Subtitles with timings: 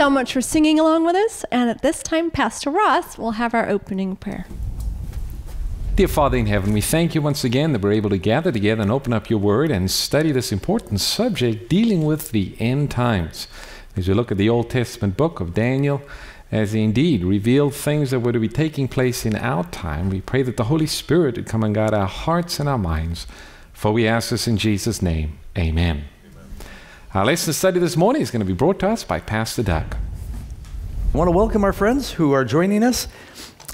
[0.00, 1.44] So much for singing along with us.
[1.52, 4.46] And at this time, Pastor Ross will have our opening prayer.
[5.94, 8.80] Dear Father in heaven, we thank you once again that we're able to gather together
[8.80, 13.46] and open up your word and study this important subject dealing with the end times.
[13.94, 16.00] As we look at the Old Testament book of Daniel,
[16.50, 20.22] as he indeed revealed things that were to be taking place in our time, we
[20.22, 23.26] pray that the Holy Spirit would come and guide our hearts and our minds.
[23.74, 25.38] For we ask this in Jesus' name.
[25.58, 26.04] Amen.
[27.12, 29.96] Our lesson study this morning is going to be brought to us by Pastor Doug.
[31.12, 33.08] I want to welcome our friends who are joining us,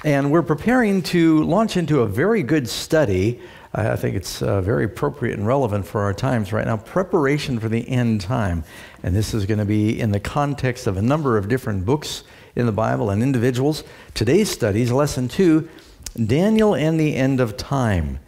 [0.07, 3.39] and we're preparing to launch into a very good study.
[3.75, 7.69] I think it's uh, very appropriate and relevant for our times right now preparation for
[7.69, 8.65] the end time.
[9.03, 12.25] And this is going to be in the context of a number of different books
[12.55, 13.85] in the Bible and individuals.
[14.15, 15.69] Today's study is lesson two
[16.15, 18.19] Daniel and the End of Time.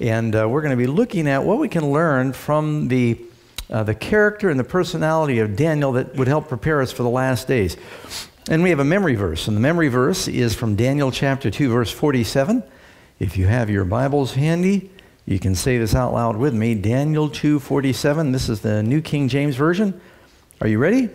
[0.00, 3.16] And uh, we're going to be looking at what we can learn from the
[3.70, 7.08] uh, the character and the personality of Daniel that would help prepare us for the
[7.08, 7.76] last days.
[8.48, 11.68] And we have a memory verse, and the memory verse is from Daniel chapter 2,
[11.68, 12.62] verse 47.
[13.18, 14.90] If you have your Bibles handy,
[15.24, 16.74] you can say this out loud with me.
[16.76, 18.30] Daniel 2:47.
[18.30, 20.00] This is the New King James Version.
[20.60, 21.08] Are you ready?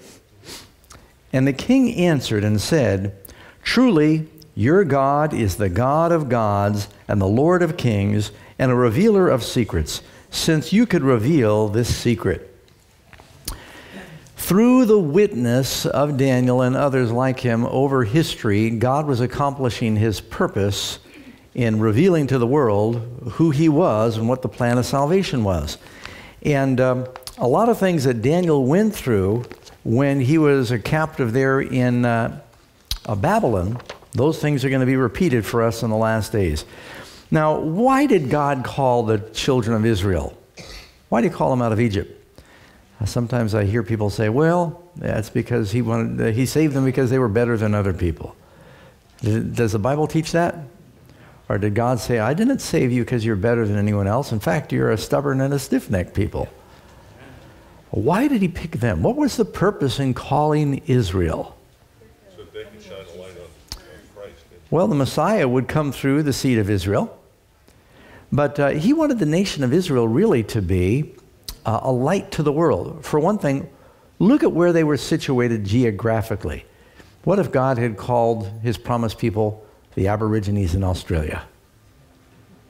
[1.32, 3.16] And the king answered and said,
[3.64, 8.76] Truly, your God is the God of gods and the Lord of kings and a
[8.76, 10.02] revealer of secrets
[10.32, 12.48] since you could reveal this secret.
[14.38, 20.20] Through the witness of Daniel and others like him over history, God was accomplishing his
[20.20, 21.00] purpose
[21.54, 22.96] in revealing to the world
[23.34, 25.78] who he was and what the plan of salvation was.
[26.44, 27.08] And um,
[27.38, 29.46] a lot of things that Daniel went through
[29.84, 32.42] when he was a captive there in uh,
[33.18, 33.80] Babylon,
[34.14, 36.66] those things are going to be repeated for us in the last days.
[37.32, 40.38] Now, why did God call the children of Israel?
[41.08, 42.18] Why did he call them out of Egypt?
[43.00, 47.10] Uh, sometimes I hear people say, well, that's because he, wanted, he saved them because
[47.10, 48.36] they were better than other people.
[49.22, 50.56] Does the Bible teach that?
[51.48, 54.32] Or did God say, I didn't save you because you're better than anyone else?
[54.32, 56.50] In fact, you're a stubborn and a stiff necked people.
[57.92, 59.04] Why did he pick them?
[59.04, 61.58] What was the purpose in calling Israel?
[62.36, 63.80] So they can shine a light on
[64.16, 64.38] Christ.
[64.70, 67.18] Well, the Messiah would come through the seed of Israel.
[68.32, 71.16] But uh, he wanted the nation of Israel really to be
[71.66, 73.06] uh, a light to the world.
[73.06, 73.70] For one thing,
[74.20, 76.66] look at where they were situated geographically.
[77.24, 81.44] What if God had called his promised people the Aborigines in Australia?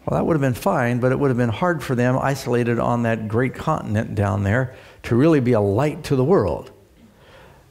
[0.05, 2.79] Well, that would have been fine, but it would have been hard for them, isolated
[2.79, 6.71] on that great continent down there, to really be a light to the world.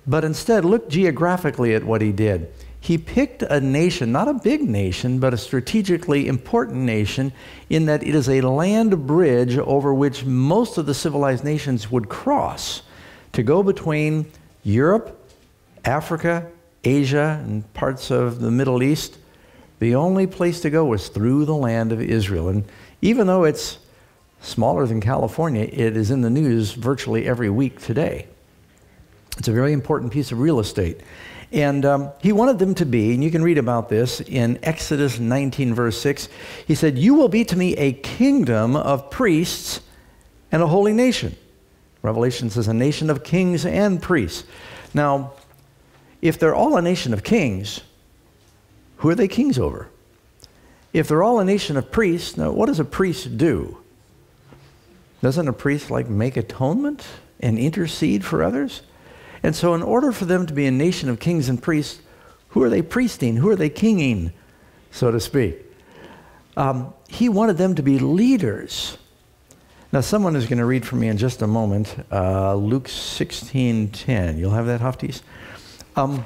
[0.07, 4.63] But instead, look geographically at what he did he picked a nation, not a big
[4.63, 7.33] nation, but a strategically important nation,
[7.69, 12.09] in that it is a land bridge over which most of the civilized nations would
[12.09, 12.83] cross
[13.33, 14.27] to go between
[14.65, 15.17] Europe,
[15.85, 16.47] Africa,
[16.83, 19.19] Asia, and parts of the Middle East.
[19.79, 22.49] The only place to go was through the land of Israel.
[22.49, 22.65] And
[23.03, 23.79] even though it's
[24.41, 28.27] smaller than California, it is in the news virtually every week today.
[29.37, 31.01] It's a very important piece of real estate.
[31.53, 35.19] And um, he wanted them to be, and you can read about this in Exodus
[35.19, 36.29] 19, verse 6.
[36.67, 39.81] He said, You will be to me a kingdom of priests
[40.53, 41.37] and a holy nation.
[42.03, 44.45] Revelation says, A nation of kings and priests.
[44.95, 45.33] Now,
[46.23, 47.81] if they're all a nation of kings,
[48.99, 49.89] who are they kings over?
[50.93, 53.79] If they're all a nation of priests, now what does a priest do?
[55.23, 57.05] Doesn't a priest like make atonement
[57.41, 58.83] and intercede for others?
[59.43, 62.01] And so, in order for them to be a nation of kings and priests,
[62.51, 63.37] who are they priesting?
[63.37, 64.33] Who are they kinging,
[64.91, 65.65] so to speak?
[66.57, 68.99] Um, he wanted them to be leaders.
[69.93, 74.39] Now, someone is going to read for me in just a moment uh, Luke 16:10.
[74.39, 75.23] You'll have that, Haftis?
[75.97, 76.25] Um,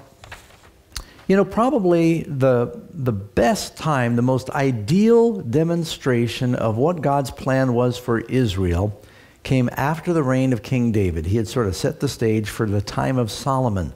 [1.27, 7.73] you know, probably the, the best time, the most ideal demonstration of what God's plan
[7.73, 9.01] was for Israel
[9.45, 11.27] came after the reign of King David.
[11.27, 13.93] He had sort of set the stage for the time of Solomon.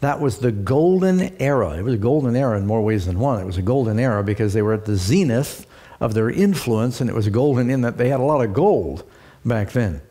[0.00, 1.76] That was the golden era.
[1.78, 3.40] It was a golden era in more ways than one.
[3.40, 5.66] It was a golden era because they were at the zenith
[6.00, 9.04] of their influence, and it was golden in that they had a lot of gold
[9.44, 10.02] back then.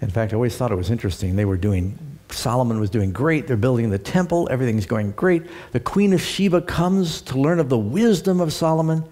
[0.00, 1.36] In fact, I always thought it was interesting.
[1.36, 1.98] They were doing,
[2.30, 3.46] Solomon was doing great.
[3.46, 4.48] They're building the temple.
[4.50, 5.42] Everything's going great.
[5.72, 9.04] The Queen of Sheba comes to learn of the wisdom of Solomon.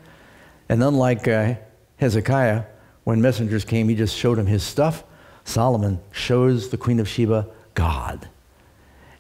[0.70, 1.54] And unlike uh,
[1.96, 2.64] Hezekiah,
[3.08, 5.02] when messengers came, he just showed him his stuff.
[5.43, 8.28] Solomon shows the Queen of Sheba God.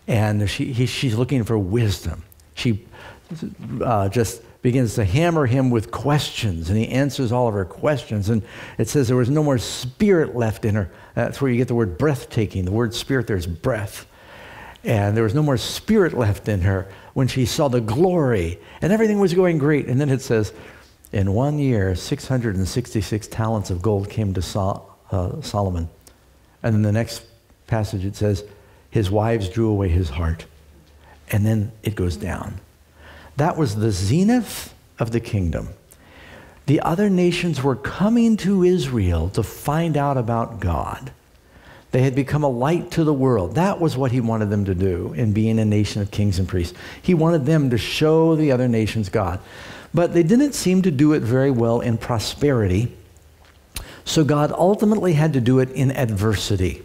[0.06, 2.22] And she, he, she's looking for wisdom.
[2.52, 2.86] She
[3.82, 8.28] uh, just begins to hammer him with questions, and he answers all of her questions.
[8.28, 8.42] And
[8.76, 10.90] it says there was no more spirit left in her.
[11.14, 12.66] That's where you get the word breathtaking.
[12.66, 14.06] The word spirit there is breath.
[14.84, 18.92] And there was no more spirit left in her when she saw the glory and
[18.92, 19.86] everything was going great.
[19.86, 20.52] And then it says,
[21.12, 25.88] in one year, 666 talents of gold came to Sol- uh, Solomon.
[26.62, 27.22] And in the next
[27.66, 28.44] passage it says,
[28.90, 30.46] his wives drew away his heart.
[31.30, 32.60] And then it goes down.
[33.36, 35.68] That was the zenith of the kingdom.
[36.66, 41.12] The other nations were coming to Israel to find out about God.
[41.90, 43.54] They had become a light to the world.
[43.54, 46.46] That was what he wanted them to do in being a nation of kings and
[46.46, 46.76] priests.
[47.00, 49.40] He wanted them to show the other nations God.
[49.94, 52.94] But they didn't seem to do it very well in prosperity.
[54.04, 56.82] So God ultimately had to do it in adversity.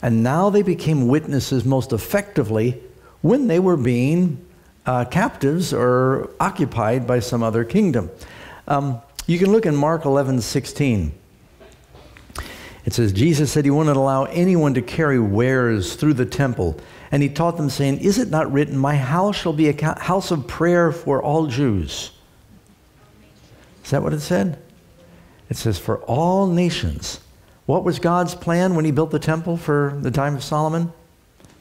[0.00, 2.82] And now they became witnesses most effectively
[3.20, 4.44] when they were being
[4.86, 8.10] uh, captives or occupied by some other kingdom.
[8.66, 11.12] Um, you can look in Mark 11 16.
[12.84, 16.76] It says, Jesus said he wouldn't allow anyone to carry wares through the temple.
[17.12, 20.30] And he taught them, saying, Is it not written, My house shall be a house
[20.30, 22.10] of prayer for all Jews?
[23.84, 24.60] Is that what it said?
[25.48, 27.20] It says, For all nations.
[27.66, 30.92] What was God's plan when he built the temple for the time of Solomon?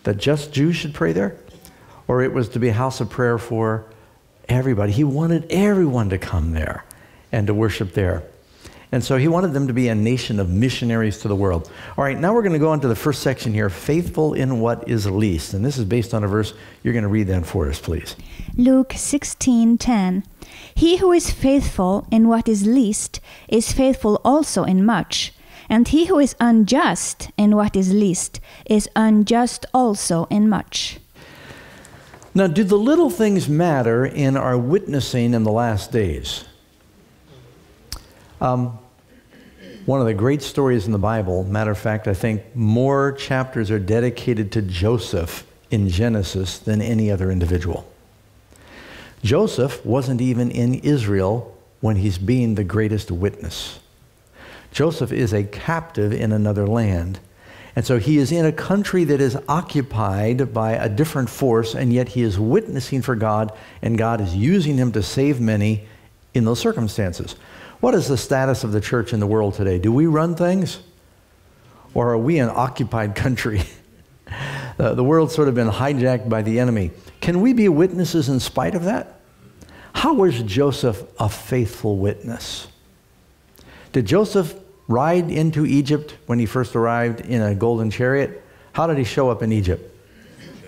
[0.03, 1.37] That just Jews should pray there?
[2.07, 3.85] Or it was to be a house of prayer for
[4.49, 4.91] everybody.
[4.91, 6.83] He wanted everyone to come there
[7.31, 8.23] and to worship there.
[8.91, 11.71] And so he wanted them to be a nation of missionaries to the world.
[11.97, 14.59] All right, now we're going to go on to the first section here faithful in
[14.59, 15.53] what is least.
[15.53, 16.53] And this is based on a verse.
[16.83, 18.15] You're going to read that for us, please.
[18.57, 20.23] Luke 16:10
[20.75, 25.33] He who is faithful in what is least is faithful also in much
[25.71, 30.99] and he who is unjust in what is least is unjust also in much
[32.33, 36.45] Now, do the little things matter in our witnessing in the last days?
[38.39, 38.79] Um,
[39.85, 43.71] one of the great stories in the Bible, matter of fact, I think more chapters
[43.71, 47.87] are dedicated to Joseph in Genesis than any other individual.
[49.23, 53.79] Joseph wasn't even in Israel when he's being the greatest witness.
[54.71, 57.19] Joseph is a captive in another land.
[57.75, 61.93] And so he is in a country that is occupied by a different force, and
[61.93, 65.85] yet he is witnessing for God, and God is using him to save many
[66.33, 67.35] in those circumstances.
[67.81, 69.79] What is the status of the church in the world today?
[69.79, 70.79] Do we run things?
[71.95, 73.63] Or are we an occupied country?
[74.79, 76.91] uh, the world's sort of been hijacked by the enemy.
[77.19, 79.19] Can we be witnesses in spite of that?
[79.93, 82.67] How was Joseph a faithful witness?
[83.91, 84.53] Did Joseph
[84.87, 88.43] ride into Egypt when he first arrived in a golden chariot?
[88.73, 89.83] How did he show up in Egypt?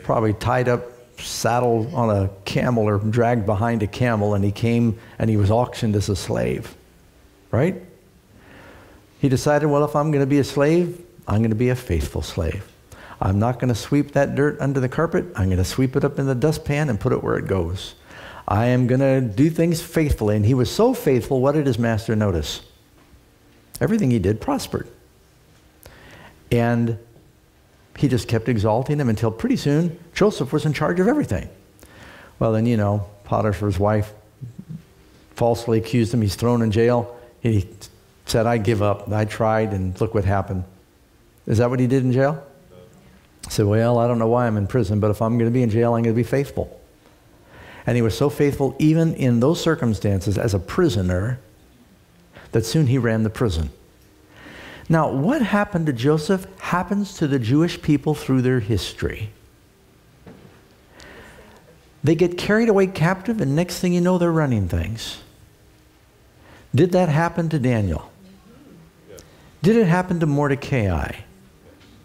[0.03, 0.83] Probably tied up,
[1.19, 5.51] saddled on a camel or dragged behind a camel, and he came and he was
[5.51, 6.75] auctioned as a slave.
[7.53, 7.83] Right?
[9.19, 11.75] He decided, well, if I'm going to be a slave, I'm going to be a
[11.75, 12.67] faithful slave.
[13.21, 15.25] I'm not going to sweep that dirt under the carpet.
[15.35, 17.93] I'm going to sweep it up in the dustpan and put it where it goes.
[18.47, 20.35] I am going to do things faithfully.
[20.35, 22.61] And he was so faithful, what did his master notice?
[23.79, 24.87] Everything he did prospered.
[26.51, 26.97] And
[27.97, 31.47] he just kept exalting him until pretty soon Joseph was in charge of everything.
[32.39, 34.11] Well, then, you know, Potiphar's wife
[35.35, 36.23] falsely accused him.
[36.23, 37.15] He's thrown in jail.
[37.43, 37.67] He
[38.25, 39.11] said, I give up.
[39.11, 40.63] I tried, and look what happened.
[41.45, 42.41] Is that what he did in jail?
[43.43, 45.53] He said, Well, I don't know why I'm in prison, but if I'm going to
[45.53, 46.79] be in jail, I'm going to be faithful.
[47.85, 51.41] And he was so faithful, even in those circumstances, as a prisoner,
[52.53, 53.71] that soon he ran the prison.
[54.87, 59.31] Now, what happened to Joseph happens to the Jewish people through their history.
[62.05, 65.19] They get carried away captive, and next thing you know, they're running things.
[66.75, 68.11] Did that happen to Daniel?
[69.61, 71.15] Did it happen to Mordecai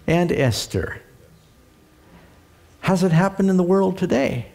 [0.06, 1.02] and Esther?
[2.80, 4.52] Has it happened in the world today?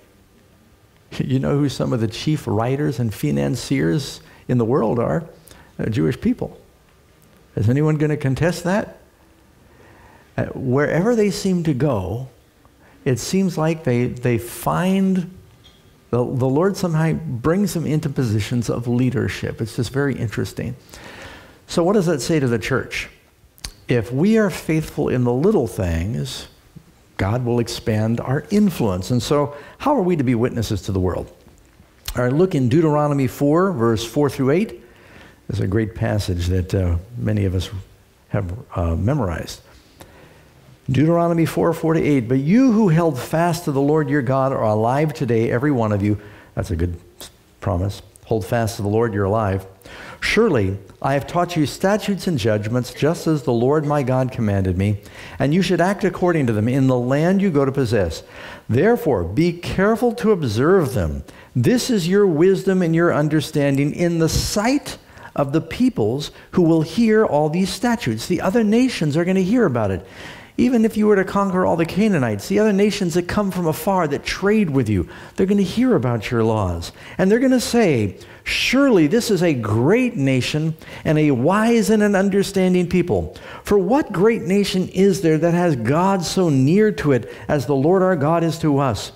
[1.19, 5.23] You know who some of the chief writers and financiers in the world are?
[5.77, 6.59] Uh, Jewish people.
[7.55, 8.97] Is anyone going to contest that?
[10.35, 12.29] Uh, wherever they seem to go,
[13.05, 15.29] it seems like they, they find
[16.13, 19.59] the, the Lord somehow brings them into positions of leadership.
[19.59, 20.75] It's just very interesting.
[21.65, 23.09] So, what does that say to the church?
[23.87, 26.49] If we are faithful in the little things,
[27.17, 29.09] God will expand our influence.
[29.09, 31.35] And so, how are we to be witnesses to the world?
[32.15, 34.83] All right, look in Deuteronomy 4, verse 4 through 8.
[35.47, 37.71] There's a great passage that uh, many of us
[38.27, 39.61] have uh, memorized.
[40.89, 42.27] Deuteronomy 4 4 to 8.
[42.27, 45.91] But you who held fast to the Lord your God are alive today, every one
[45.91, 46.19] of you.
[46.55, 46.99] That's a good
[47.61, 48.01] promise.
[48.25, 49.65] Hold fast to the Lord, you're alive.
[50.21, 54.77] Surely I have taught you statutes and judgments, just as the Lord my God commanded
[54.77, 55.01] me,
[55.37, 58.23] and you should act according to them in the land you go to possess.
[58.69, 61.25] Therefore, be careful to observe them.
[61.53, 64.97] This is your wisdom and your understanding in the sight
[65.35, 68.27] of the peoples who will hear all these statutes.
[68.27, 70.05] The other nations are going to hear about it.
[70.55, 73.65] Even if you were to conquer all the Canaanites, the other nations that come from
[73.65, 76.91] afar that trade with you, they're going to hear about your laws.
[77.17, 82.03] And they're going to say, Surely this is a great nation and a wise and
[82.03, 83.35] an understanding people.
[83.63, 87.75] For what great nation is there that has God so near to it as the
[87.75, 89.11] Lord our God is to us?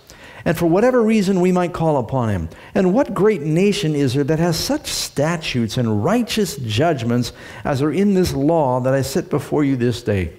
[0.45, 2.49] And for whatever reason we might call upon him.
[2.73, 7.33] And what great nation is there that has such statutes and righteous judgments
[7.65, 10.31] as are in this law that I set before you this day?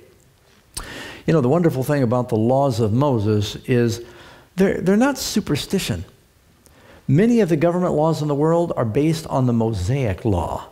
[1.29, 4.03] You know, the wonderful thing about the laws of Moses is
[4.57, 6.07] they're, they're not superstition.
[7.07, 10.71] Many of the government laws in the world are based on the Mosaic law.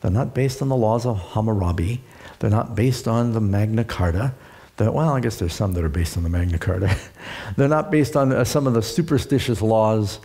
[0.00, 2.00] They're not based on the laws of Hammurabi.
[2.40, 4.34] They're not based on the Magna Carta.
[4.76, 6.96] They're, well, I guess there's some that are based on the Magna Carta.
[7.56, 10.18] They're not based on uh, some of the superstitious laws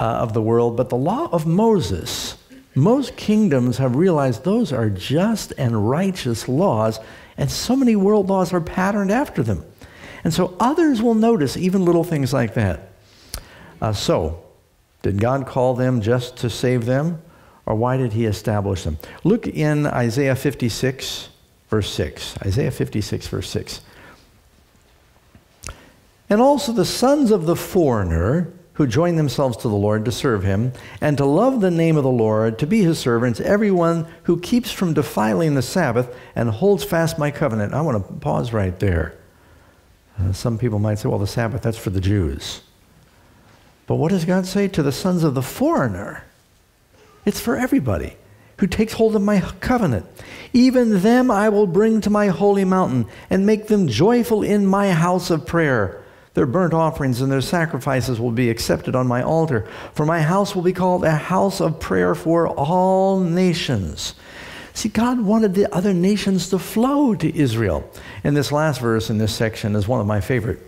[0.00, 2.38] uh, of the world, but the law of Moses.
[2.74, 6.98] Most kingdoms have realized those are just and righteous laws,
[7.42, 9.64] and so many world laws are patterned after them.
[10.22, 12.92] And so others will notice even little things like that.
[13.80, 14.44] Uh, so,
[15.02, 17.20] did God call them just to save them,
[17.66, 18.96] or why did He establish them?
[19.24, 21.30] Look in Isaiah 56,
[21.68, 22.38] verse 6.
[22.46, 23.80] Isaiah 56, verse 6.
[26.30, 30.44] And also the sons of the foreigner who join themselves to the Lord to serve
[30.44, 34.40] him, and to love the name of the Lord, to be his servants, everyone who
[34.40, 37.74] keeps from defiling the Sabbath and holds fast my covenant.
[37.74, 39.14] I want to pause right there.
[40.18, 42.62] Uh, some people might say, well, the Sabbath, that's for the Jews.
[43.86, 46.24] But what does God say to the sons of the foreigner?
[47.24, 48.16] It's for everybody
[48.58, 50.06] who takes hold of my covenant.
[50.52, 54.92] Even them I will bring to my holy mountain and make them joyful in my
[54.92, 56.01] house of prayer.
[56.34, 59.68] Their burnt offerings and their sacrifices will be accepted on my altar.
[59.94, 64.14] For my house will be called a house of prayer for all nations.
[64.72, 67.84] See, God wanted the other nations to flow to Israel.
[68.24, 70.66] And this last verse in this section is one of my favorite.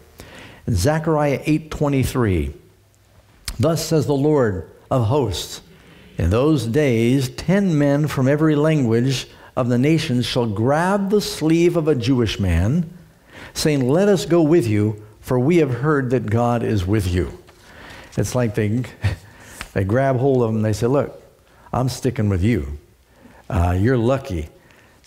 [0.67, 2.53] In Zechariah 8:23.
[3.59, 5.63] Thus says the Lord of hosts,
[6.19, 11.77] in those days 10 men from every language of the nations shall grab the sleeve
[11.77, 12.91] of a Jewish man,
[13.55, 17.43] saying, "Let us go with you." For we have heard that God is with you.
[18.19, 18.83] It's like they,
[19.73, 21.19] they grab hold of him and they say, Look,
[21.73, 22.79] I'm sticking with you.
[23.49, 24.51] Uh, you're lucky.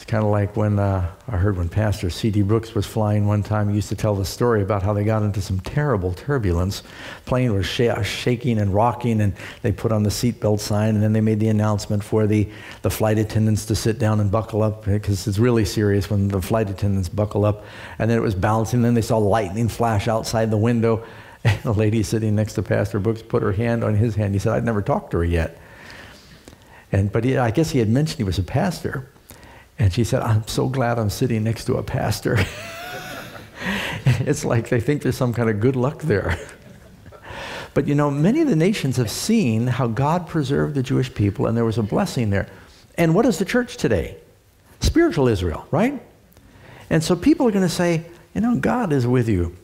[0.07, 2.43] Kind of like when uh, I heard when Pastor C.D.
[2.43, 5.21] Brooks was flying one time, he used to tell the story about how they got
[5.21, 6.81] into some terrible turbulence.
[7.25, 9.33] Plane was sh- shaking and rocking, and
[9.63, 12.47] they put on the seatbelt sign, and then they made the announcement for the,
[12.83, 16.41] the flight attendants to sit down and buckle up, because it's really serious when the
[16.41, 17.65] flight attendants buckle up.
[17.99, 21.05] And then it was bouncing, and then they saw lightning flash outside the window.
[21.43, 24.33] And the lady sitting next to Pastor Brooks put her hand on his hand.
[24.33, 25.57] He said, I'd never talked to her yet.
[26.91, 29.07] And, but he, I guess he had mentioned he was a pastor.
[29.79, 32.38] And she said, I'm so glad I'm sitting next to a pastor.
[34.05, 36.39] it's like they think there's some kind of good luck there.
[37.74, 41.46] but you know, many of the nations have seen how God preserved the Jewish people
[41.48, 42.50] and there was a blessing there.
[42.96, 44.17] And what is the church today?
[44.79, 46.01] Spiritual Israel, right?
[46.89, 49.55] And so people are going to say, you know, God is with you.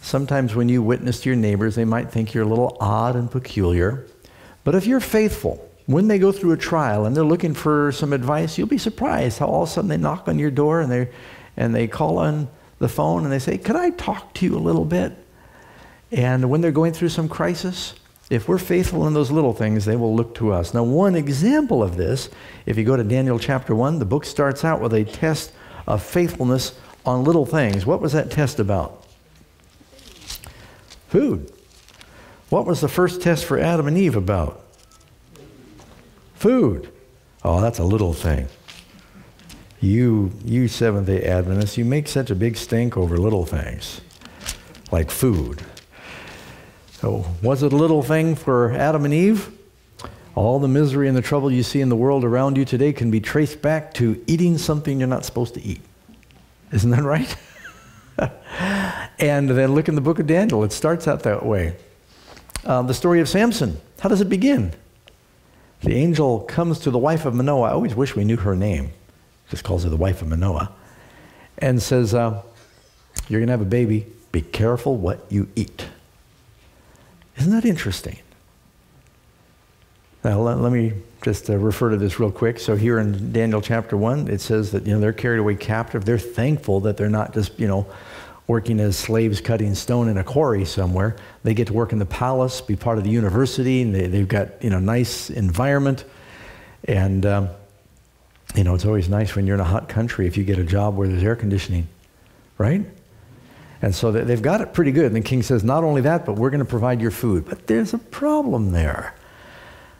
[0.00, 3.30] Sometimes when you witness to your neighbors, they might think you're a little odd and
[3.30, 4.06] peculiar.
[4.62, 8.12] But if you're faithful, when they go through a trial and they're looking for some
[8.12, 10.90] advice, you'll be surprised how all of a sudden they knock on your door and
[10.90, 11.08] they
[11.56, 12.48] and they call on
[12.78, 15.12] the phone and they say, "Could I talk to you a little bit?"
[16.10, 17.94] And when they're going through some crisis,
[18.30, 20.72] if we're faithful in those little things, they will look to us.
[20.72, 22.30] Now, one example of this,
[22.66, 25.52] if you go to Daniel chapter 1, the book starts out with a test
[25.86, 26.72] of faithfulness
[27.04, 27.84] on little things.
[27.84, 29.04] What was that test about?
[31.08, 31.52] Food.
[32.48, 34.63] What was the first test for Adam and Eve about?
[36.44, 36.92] Food.
[37.42, 38.48] Oh, that's a little thing.
[39.80, 44.02] You, you Seventh day Adventists, you make such a big stink over little things,
[44.92, 45.62] like food.
[47.00, 49.56] So, was it a little thing for Adam and Eve?
[50.34, 53.10] All the misery and the trouble you see in the world around you today can
[53.10, 55.80] be traced back to eating something you're not supposed to eat.
[56.72, 57.34] Isn't that right?
[59.18, 61.74] and then look in the book of Daniel, it starts out that way.
[62.66, 64.74] Uh, the story of Samson, how does it begin?
[65.84, 67.68] The angel comes to the wife of Manoah.
[67.68, 68.92] I always wish we knew her name.
[69.50, 70.72] Just calls her the wife of Manoah.
[71.58, 72.42] And says, uh,
[73.28, 74.06] You're going to have a baby.
[74.32, 75.86] Be careful what you eat.
[77.36, 78.18] Isn't that interesting?
[80.24, 82.58] Now, let, let me just uh, refer to this real quick.
[82.60, 86.06] So, here in Daniel chapter 1, it says that, you know, they're carried away captive.
[86.06, 87.86] They're thankful that they're not just, you know,
[88.46, 91.16] working as slaves cutting stone in a quarry somewhere.
[91.42, 94.28] They get to work in the palace, be part of the university, and they, they've
[94.28, 96.04] got, you know, nice environment.
[96.86, 97.48] And, um,
[98.54, 100.64] you know, it's always nice when you're in a hot country if you get a
[100.64, 101.88] job where there's air conditioning,
[102.58, 102.84] right?
[103.80, 105.06] And so they've got it pretty good.
[105.06, 107.44] And the king says, not only that, but we're going to provide your food.
[107.46, 109.14] But there's a problem there.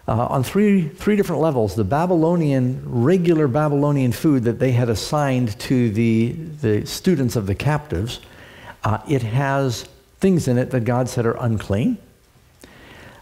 [0.07, 5.59] Uh, on three, three different levels, the Babylonian, regular Babylonian food that they had assigned
[5.61, 8.20] to the, the students of the captives,
[8.85, 9.88] uh, it has
[10.20, 11.99] things in it that God said are unclean.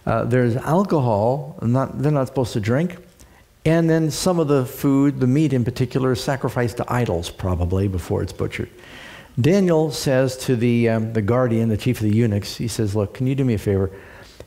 [0.05, 2.97] Uh, there's alcohol, not, they're not supposed to drink.
[3.65, 7.87] And then some of the food, the meat in particular, is sacrificed to idols probably
[7.87, 8.69] before it's butchered.
[9.41, 13.15] Daniel says to the, um, the guardian, the chief of the eunuchs, he says, Look,
[13.15, 13.91] can you do me a favor?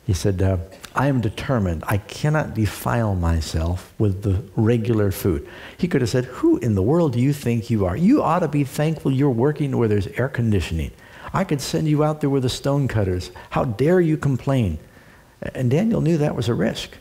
[0.06, 0.58] He said, uh,
[0.94, 1.84] I am determined.
[1.88, 5.48] I cannot defile myself with the regular food.
[5.78, 7.98] He could have said, Who in the world do you think you are?
[7.98, 10.92] You ought to be thankful you're working where there's air conditioning.
[11.36, 13.30] I could send you out there with the stone cutters.
[13.50, 14.80] How dare you complain?
[15.42, 16.92] And Daniel knew that was a risk.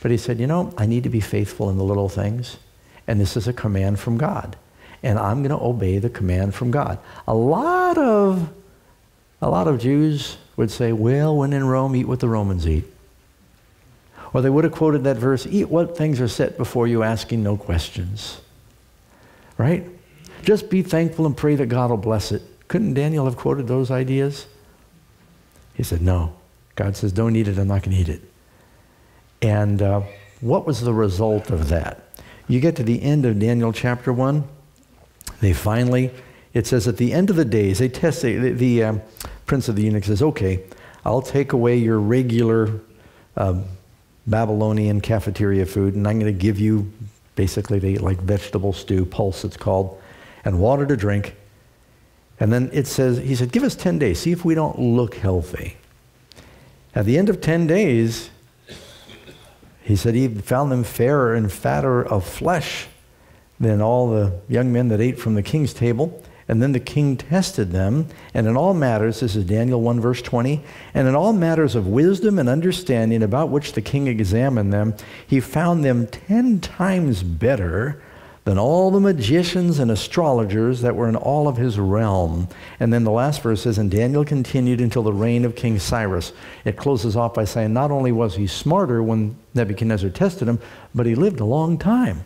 [0.00, 2.56] But he said, You know, I need to be faithful in the little things,
[3.06, 4.56] and this is a command from God.
[5.04, 6.98] And I'm going to obey the command from God.
[7.28, 8.50] A lot of
[9.40, 12.84] a lot of Jews would say, Well, when in Rome, eat what the Romans eat.
[14.32, 17.44] Or they would have quoted that verse, Eat what things are set before you, asking
[17.44, 18.40] no questions.
[19.56, 19.86] Right?
[20.42, 22.42] Just be thankful and pray that God will bless it.
[22.70, 24.46] Couldn't Daniel have quoted those ideas?
[25.74, 26.36] He said, No.
[26.76, 28.22] God says, Don't eat it, I'm not going to eat it.
[29.42, 30.02] And uh,
[30.40, 32.04] what was the result of that?
[32.46, 34.44] You get to the end of Daniel chapter 1,
[35.40, 36.12] they finally,
[36.54, 39.02] it says, at the end of the days, they test, the, the um,
[39.46, 40.62] prince of the eunuchs says, okay,
[41.04, 42.82] I'll take away your regular
[43.36, 43.64] um,
[44.28, 46.92] Babylonian cafeteria food, and I'm going to give you
[47.34, 50.00] basically the, like vegetable stew, pulse it's called,
[50.44, 51.34] and water to drink.
[52.40, 55.14] And then it says, he said, give us 10 days, see if we don't look
[55.14, 55.76] healthy.
[56.94, 58.30] At the end of 10 days,
[59.82, 62.88] he said he found them fairer and fatter of flesh
[63.60, 66.22] than all the young men that ate from the king's table.
[66.48, 70.20] And then the king tested them, and in all matters, this is Daniel 1, verse
[70.20, 74.96] 20, and in all matters of wisdom and understanding about which the king examined them,
[75.24, 78.02] he found them ten times better
[78.44, 82.48] than all the magicians and astrologers that were in all of his realm.
[82.78, 86.32] And then the last verse says, And Daniel continued until the reign of King Cyrus.
[86.64, 90.58] It closes off by saying, Not only was he smarter when Nebuchadnezzar tested him,
[90.94, 92.24] but he lived a long time.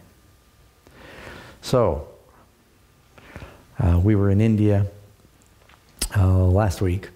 [1.63, 2.07] So,
[3.79, 4.87] uh, we were in India
[6.17, 7.09] uh, last week,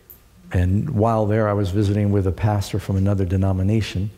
[0.50, 4.10] and while there, I was visiting with a pastor from another denomination,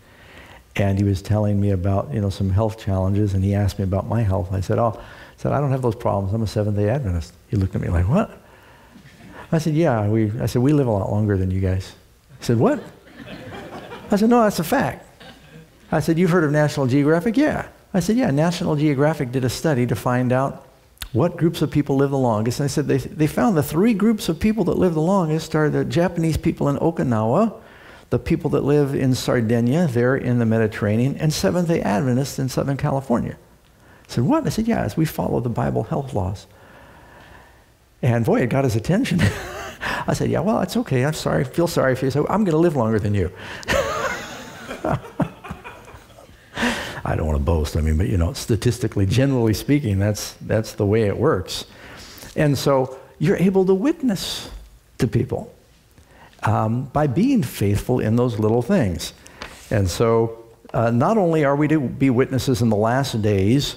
[0.80, 3.84] and he was telling me about you know some health challenges, and he asked me
[3.84, 4.52] about my health.
[4.52, 5.02] I said, "Oh, I
[5.36, 6.34] said I don't have those problems.
[6.34, 8.30] I'm a Seventh Day Adventist." He looked at me like, "What?"
[9.52, 11.94] I said, "Yeah, we." I said, "We live a lot longer than you guys."
[12.38, 12.82] He said, "What?"
[14.10, 15.06] I said, "No, that's a fact."
[15.92, 17.66] I said, "You've heard of National Geographic?" Yeah.
[17.92, 20.66] I said, "Yeah, National Geographic did a study to find out
[21.12, 22.60] what groups of people live the longest.
[22.60, 25.54] And I said they, they found the three groups of people that live the longest
[25.54, 27.52] are the Japanese people in Okinawa,
[28.10, 32.48] the people that live in Sardinia, there in the Mediterranean, and Seventh day Adventists in
[32.48, 33.36] Southern California.
[34.04, 34.46] I said, What?
[34.46, 36.46] I said, Yeah, as we follow the Bible health laws.
[38.02, 39.20] And boy, it got his attention.
[40.06, 41.04] I said, Yeah, well, it's okay.
[41.04, 41.44] I'm sorry.
[41.44, 42.10] I feel sorry for you.
[42.10, 43.30] So I'm going to live longer than you.
[47.02, 47.76] I don't want to boast.
[47.76, 51.64] I mean, but you know, statistically, generally speaking, that's that's the way it works.
[52.36, 54.50] And so you're able to witness
[54.98, 55.54] to people
[56.42, 59.12] um, by being faithful in those little things.
[59.70, 63.76] And so, uh, not only are we to be witnesses in the last days,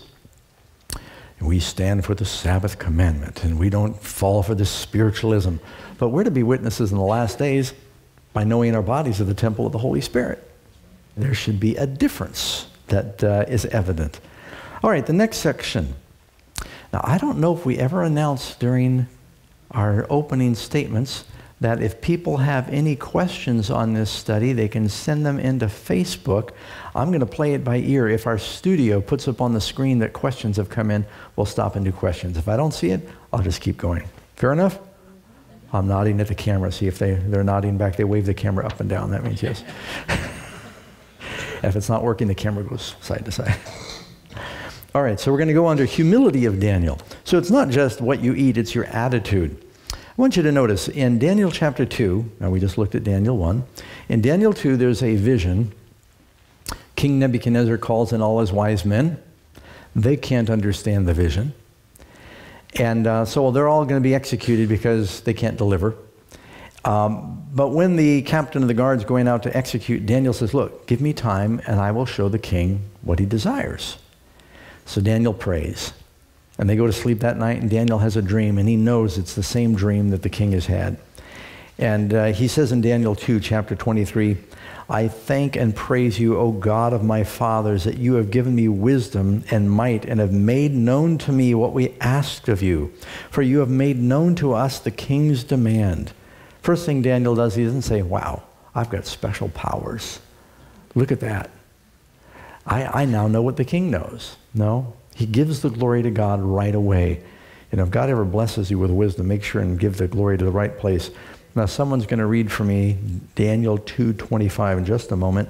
[1.42, 5.56] we stand for the Sabbath commandment and we don't fall for this spiritualism,
[5.98, 7.74] but we're to be witnesses in the last days
[8.32, 10.50] by knowing our bodies are the temple of the Holy Spirit.
[11.18, 14.20] There should be a difference that uh, is evident.
[14.84, 15.96] All right, the next section.
[16.92, 19.08] Now, I don't know if we ever announced during
[19.72, 21.26] our opening statements
[21.64, 26.52] that if people have any questions on this study, they can send them into Facebook.
[26.94, 28.10] I'm going to play it by ear.
[28.10, 31.06] If our studio puts up on the screen that questions have come in,
[31.38, 32.38] we'll stop and do questions.
[32.38, 34.04] If I don't see it, I'll just keep going.
[34.36, 34.78] Fair enough?
[35.72, 36.70] I'm nodding at the camera.
[36.70, 37.96] See if they, they're nodding back.
[37.96, 39.12] They wave the camera up and down.
[39.12, 39.64] That means yes.
[41.64, 43.56] if it's not working, the camera goes side to side.
[44.94, 47.00] All right, so we're going to go under humility of Daniel.
[47.24, 49.64] So it's not just what you eat, it's your attitude.
[50.16, 53.36] I want you to notice in Daniel chapter 2, now we just looked at Daniel
[53.36, 53.64] 1.
[54.10, 55.74] In Daniel 2, there's a vision.
[56.96, 59.18] King Nebuchadnezzar calls in all his wise men.
[59.96, 61.56] They can't understand the vision.
[62.76, 65.96] And uh, so they're all going to be executed because they can't deliver.
[66.86, 70.86] Um, but when the captain of the guard's going out to execute, Daniel says, Look,
[70.86, 73.98] give me time and I will show the king what he desires.
[74.86, 75.92] So Daniel prays.
[76.58, 79.18] And they go to sleep that night, and Daniel has a dream, and he knows
[79.18, 80.98] it's the same dream that the king has had.
[81.80, 84.38] And uh, he says in Daniel 2, chapter 23,
[84.90, 88.68] I thank and praise you, O God of my fathers, that you have given me
[88.68, 92.94] wisdom and might and have made known to me what we asked of you.
[93.32, 96.14] For you have made known to us the king's demand.
[96.62, 98.44] First thing Daniel does, he doesn't say, Wow,
[98.76, 100.20] I've got special powers.
[100.96, 101.50] Look at that.
[102.66, 104.38] I, I now know what the king knows.
[104.54, 107.22] No, he gives the glory to God right away.
[107.72, 110.38] You know, if God ever blesses you with wisdom, make sure and give the glory
[110.38, 111.12] to the right place.
[111.56, 112.98] Now, someone's going to read for me
[113.36, 115.50] Daniel 2:25 in just a moment.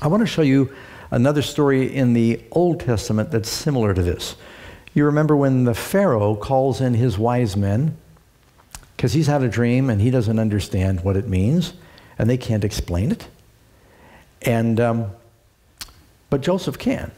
[0.00, 0.72] I want to show you
[1.10, 4.36] another story in the Old Testament that's similar to this.
[4.94, 7.96] You remember when the Pharaoh calls in his wise men
[8.96, 11.72] because he's had a dream and he doesn't understand what it means,
[12.18, 13.28] and they can't explain it.
[14.42, 15.12] And um,
[16.28, 17.10] but Joseph can.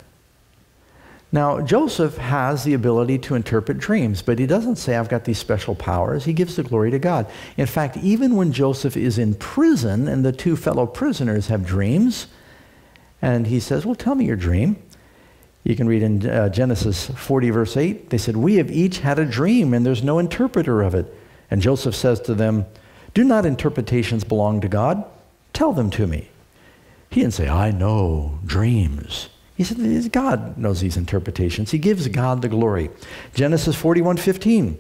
[1.35, 5.38] Now, Joseph has the ability to interpret dreams, but he doesn't say, I've got these
[5.38, 6.27] special powers.
[6.27, 7.27] He gives the glory to God.
[7.57, 12.27] In fact, even when Joseph is in prison and the two fellow prisoners have dreams,
[13.23, 14.77] and he says, Well, tell me your dream.
[15.64, 18.11] You can read in uh, Genesis 40, verse 8.
[18.11, 21.14] They said, We have each had a dream, and there's no interpreter of it.
[21.51, 22.66] And Joseph says to them,
[23.14, 25.03] Do not interpretations belong to God?
[25.55, 26.29] Tell them to me.
[27.09, 29.29] He didn't say, I know dreams.
[29.68, 31.70] He said, God knows these interpretations.
[31.70, 32.90] He gives God the glory.
[33.35, 34.79] Genesis 41 15.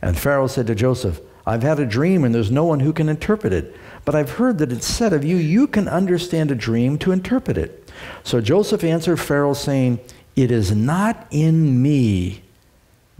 [0.00, 3.08] And Pharaoh said to Joseph, I've had a dream and there's no one who can
[3.08, 3.76] interpret it.
[4.04, 7.58] But I've heard that it's said of you, you can understand a dream to interpret
[7.58, 7.90] it.
[8.24, 10.00] So Joseph answered Pharaoh, saying,
[10.34, 12.42] It is not in me.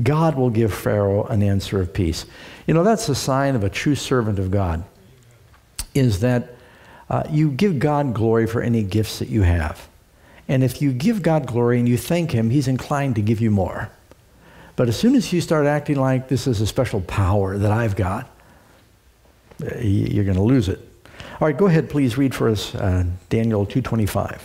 [0.02, 2.26] God will give Pharaoh an answer of peace.
[2.66, 4.84] You know, that's a sign of a true servant of God,
[5.94, 6.54] is that
[7.10, 9.88] uh, you give God glory for any gifts that you have.
[10.48, 13.50] And if you give God glory and you thank Him, He's inclined to give you
[13.50, 13.90] more.
[14.76, 17.94] But as soon as you start acting like this is a special power that I've
[17.94, 18.28] got,
[19.62, 20.80] uh, you're going to lose it.
[21.40, 24.40] All right, go ahead, please read for us uh, Daniel 2:25.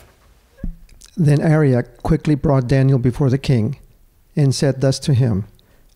[1.16, 3.78] Then Arioch quickly brought Daniel before the king,
[4.36, 5.46] and said thus to him: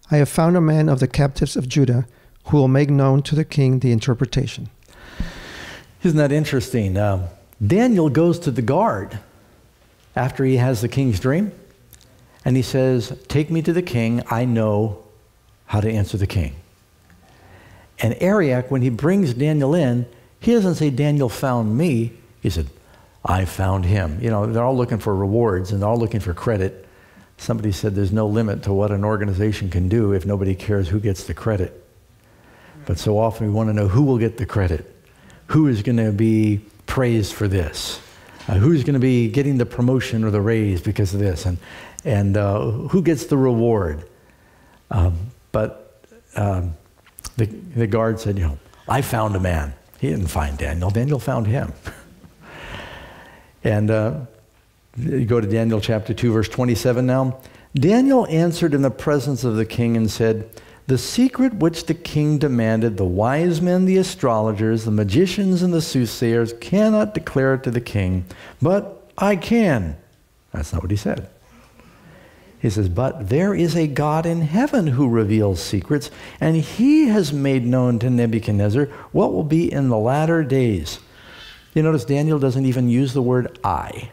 [0.09, 2.07] I have found a man of the captives of Judah
[2.45, 4.69] who will make known to the king the interpretation.
[6.03, 6.97] Isn't that interesting?
[6.97, 7.25] Um,
[7.65, 9.19] Daniel goes to the guard
[10.15, 11.51] after he has the king's dream.
[12.43, 14.23] And he says, Take me to the king.
[14.29, 15.03] I know
[15.65, 16.55] how to answer the king.
[17.99, 20.07] And Arioch, when he brings Daniel in,
[20.39, 22.13] he doesn't say, Daniel found me.
[22.41, 22.67] He said,
[23.23, 24.17] I found him.
[24.21, 26.87] You know, they're all looking for rewards and they're all looking for credit.
[27.37, 30.99] Somebody said there's no limit to what an organization can do if nobody cares who
[30.99, 31.77] gets the credit.
[32.85, 34.95] But so often we want to know who will get the credit,
[35.47, 38.01] who is going to be praised for this.
[38.47, 41.57] Uh, who's going to be getting the promotion or the raise because of this, and,
[42.03, 44.03] and uh, who gets the reward.
[44.89, 45.15] Um,
[45.51, 46.73] but um,
[47.37, 49.73] the, the guard said, you know, I found a man.
[49.99, 50.89] He didn't find Daniel.
[50.89, 51.73] Daniel found him.
[53.63, 54.21] and uh,
[54.97, 57.39] you go to Daniel chapter 2, verse 27 now.
[57.75, 60.49] Daniel answered in the presence of the king and said,
[60.87, 65.81] the secret which the king demanded, the wise men, the astrologers, the magicians, and the
[65.81, 68.25] soothsayers cannot declare it to the king,
[68.61, 69.95] but I can.
[70.51, 71.29] That's not what he said.
[72.61, 77.33] He says, But there is a God in heaven who reveals secrets, and he has
[77.33, 80.99] made known to Nebuchadnezzar what will be in the latter days.
[81.73, 84.11] You notice Daniel doesn't even use the word I.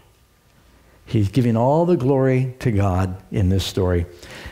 [1.05, 4.07] He's giving all the glory to God in this story.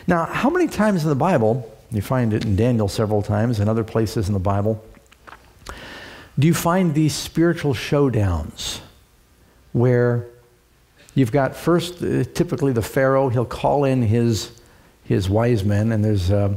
[0.07, 3.70] Now, how many times in the Bible you find it in Daniel several times and
[3.70, 4.85] other places in the Bible.
[6.38, 8.81] Do you find these spiritual showdowns
[9.72, 10.27] where
[11.14, 14.53] you've got first, uh, typically the Pharaoh, he'll call in his,
[15.05, 16.55] his wise men, and there's, uh,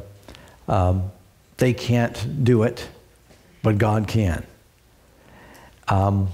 [1.58, 2.88] they can't do it,
[3.62, 4.46] but God can.
[5.88, 6.30] Um,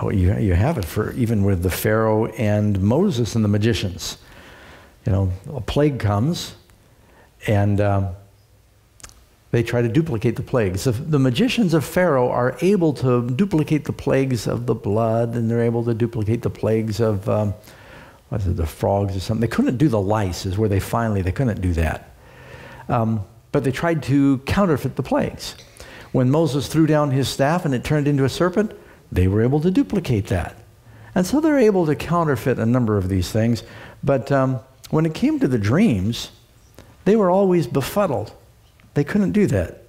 [0.00, 4.18] oh, you, you have it for even with the Pharaoh and Moses and the magicians.
[5.06, 6.54] You know, a plague comes,
[7.46, 8.08] and um,
[9.50, 10.84] they try to duplicate the plagues.
[10.84, 15.62] the magicians of Pharaoh are able to duplicate the plagues of the blood, and they're
[15.62, 17.54] able to duplicate the plagues of um,
[18.32, 19.40] it, the frogs or something.
[19.40, 22.10] They couldn't do the lice, is where they finally they couldn't do that.
[22.88, 25.54] Um, but they tried to counterfeit the plagues.
[26.10, 28.72] When Moses threw down his staff and it turned into a serpent,
[29.12, 30.56] they were able to duplicate that.
[31.14, 33.62] And so they're able to counterfeit a number of these things.
[34.02, 34.58] But um,
[34.90, 36.32] when it came to the dreams,
[37.04, 38.32] they were always befuddled.
[38.94, 39.82] They couldn't do that.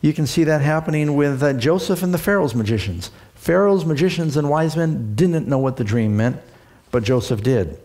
[0.00, 3.10] You can see that happening with uh, Joseph and the Pharaoh's magicians.
[3.34, 6.36] Pharaoh's magicians and wise men didn't know what the dream meant,
[6.90, 7.78] but Joseph did.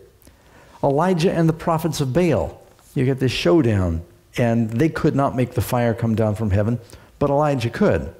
[0.82, 2.60] Elijah and the prophets of Baal.
[2.94, 4.02] You get this showdown,
[4.36, 6.78] and they could not make the fire come down from heaven,
[7.18, 8.14] but Elijah could.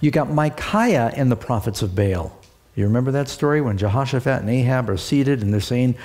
[0.00, 2.36] You got Micaiah and the prophets of Baal.
[2.74, 5.96] You remember that story when Jehoshaphat and Ahab are seated and they're saying,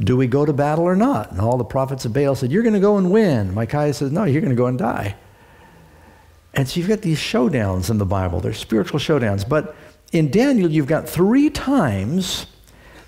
[0.00, 1.30] Do we go to battle or not?
[1.30, 3.54] And all the prophets of Baal said, You're going to go and win.
[3.54, 5.14] Micaiah says, No, you're going to go and die.
[6.54, 8.40] And so you've got these showdowns in the Bible.
[8.40, 9.48] They're spiritual showdowns.
[9.48, 9.76] But
[10.10, 12.46] in Daniel, you've got three times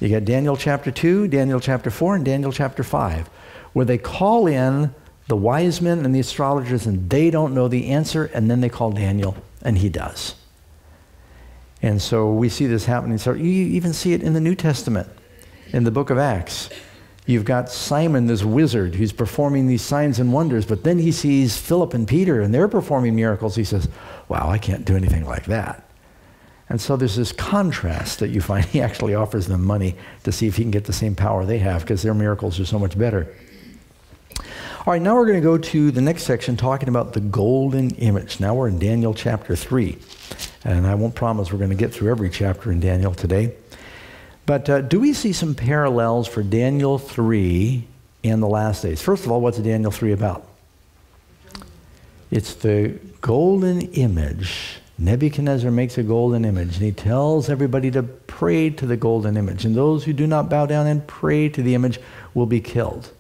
[0.03, 3.29] you got Daniel chapter 2, Daniel chapter 4, and Daniel chapter 5,
[3.73, 4.93] where they call in
[5.29, 8.69] the wise men and the astrologers and they don't know the answer, and then they
[8.69, 10.35] call Daniel, and he does.
[11.81, 13.17] And so we see this happening.
[13.17, 15.09] So you even see it in the New Testament,
[15.73, 16.69] in the book of Acts.
[17.25, 21.57] You've got Simon, this wizard, who's performing these signs and wonders, but then he sees
[21.57, 23.55] Philip and Peter, and they're performing miracles.
[23.55, 23.89] He says,
[24.29, 25.89] Wow, I can't do anything like that.
[26.69, 28.65] And so there's this contrast that you find.
[28.73, 31.59] He actually offers them money to see if he can get the same power they
[31.59, 33.33] have because their miracles are so much better.
[34.85, 37.91] All right, now we're going to go to the next section talking about the golden
[37.97, 38.41] image.
[38.41, 39.97] Now we're in Daniel chapter 3.
[40.65, 43.55] And I won't promise we're going to get through every chapter in Daniel today.
[44.45, 47.87] But uh, do we see some parallels for Daniel 3
[48.25, 49.01] and the last days?
[49.01, 50.47] First of all, what's Daniel 3 about?
[52.31, 58.71] It's the golden image Nebuchadnezzar makes a golden image and he tells everybody to pray
[58.71, 59.65] to the golden image.
[59.65, 61.99] And those who do not bow down and pray to the image
[62.35, 63.11] will be killed.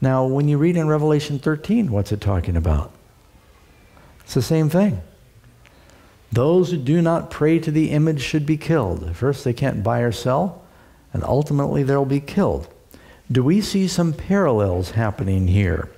[0.00, 2.92] Now, when you read in Revelation 13, what's it talking about?
[4.20, 5.02] It's the same thing.
[6.34, 9.14] Those who do not pray to the image should be killed.
[9.14, 10.62] First, they can't buy or sell,
[11.12, 12.68] and ultimately they'll be killed.
[13.30, 15.88] Do we see some parallels happening here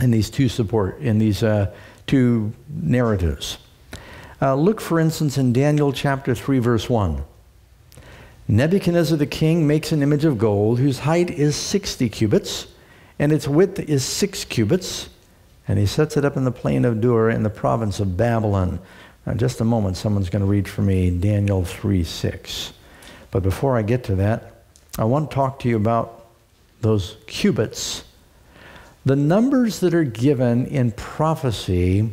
[0.00, 1.72] in these two support in these uh,
[2.06, 3.58] two narratives.
[4.42, 7.22] Uh, look, for instance, in Daniel chapter 3, verse 1.
[8.48, 12.66] Nebuchadnezzar the king makes an image of gold whose height is 60 cubits
[13.18, 15.10] and its width is 6 cubits,
[15.68, 18.80] and he sets it up in the plain of Dura in the province of Babylon.
[19.26, 22.72] Now, just a moment, someone's going to read for me Daniel 3 6.
[23.30, 24.64] But before I get to that,
[24.98, 26.26] I want to talk to you about
[26.80, 28.04] those cubits
[29.04, 32.10] the numbers that are given in prophecy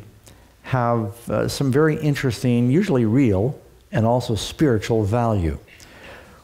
[0.63, 3.59] have uh, some very interesting, usually real,
[3.91, 5.57] and also spiritual value.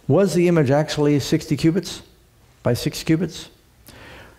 [0.07, 2.01] Was the image actually 60 cubits
[2.61, 3.49] by 6 cubits?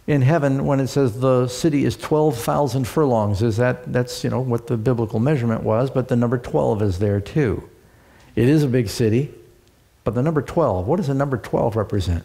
[0.06, 4.40] In heaven, when it says the city is 12,000 furlongs, is that, that's, you know,
[4.40, 7.68] what the biblical measurement was, but the number 12 is there too.
[8.36, 9.32] It is a big city,
[10.02, 12.24] but the number 12, what does the number 12 represent?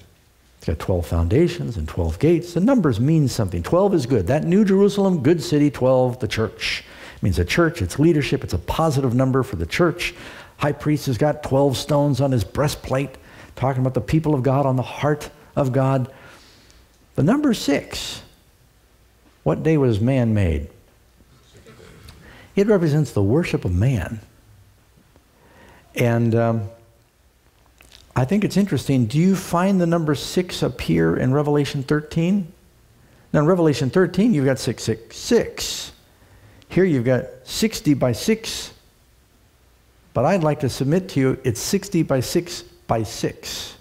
[0.58, 2.54] It's got 12 foundations and 12 gates.
[2.54, 3.64] The numbers mean something.
[3.64, 4.28] 12 is good.
[4.28, 6.84] That New Jerusalem, good city, 12, the church.
[7.16, 10.14] It means a church, it's leadership, it's a positive number for the church.
[10.58, 13.12] High priest has got 12 stones on his breastplate,
[13.56, 16.12] talking about the people of God on the heart of God.
[17.20, 18.22] The number six,
[19.44, 20.70] what day was man made?
[22.56, 24.22] It represents the worship of man.
[25.96, 26.70] And um,
[28.16, 29.06] I think it's interesting.
[29.06, 32.54] Do you find the number six appear in Revelation 13?
[33.34, 35.92] Now, in Revelation 13, you've got 666.
[36.70, 38.74] Here you've got 60 by 6.
[40.14, 43.76] But I'd like to submit to you it's 60 by 6 by 6.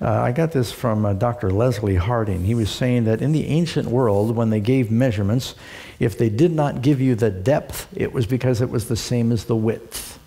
[0.00, 1.50] Uh, I got this from uh, Dr.
[1.50, 2.46] Leslie Hardinge.
[2.46, 5.54] He was saying that in the ancient world, when they gave measurements,
[5.98, 9.30] if they did not give you the depth, it was because it was the same
[9.30, 10.18] as the width.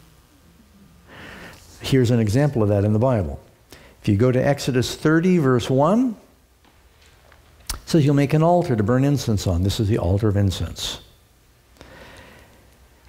[1.82, 3.40] Here's an example of that in the Bible.
[4.02, 6.16] If you go to Exodus 30, verse 1,
[7.74, 9.64] it says you'll make an altar to burn incense on.
[9.64, 11.02] This is the altar of incense.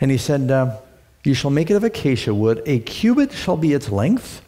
[0.01, 0.77] And he said, uh,
[1.25, 2.63] You shall make it of acacia wood.
[2.67, 4.43] A cubit shall be its length,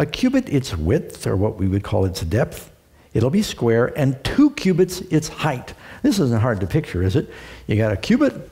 [0.00, 2.72] a cubit its width, or what we would call its depth.
[3.12, 5.74] It'll be square, and two cubits its height.
[6.02, 7.28] This isn't hard to picture, is it?
[7.66, 8.50] You got a cubit,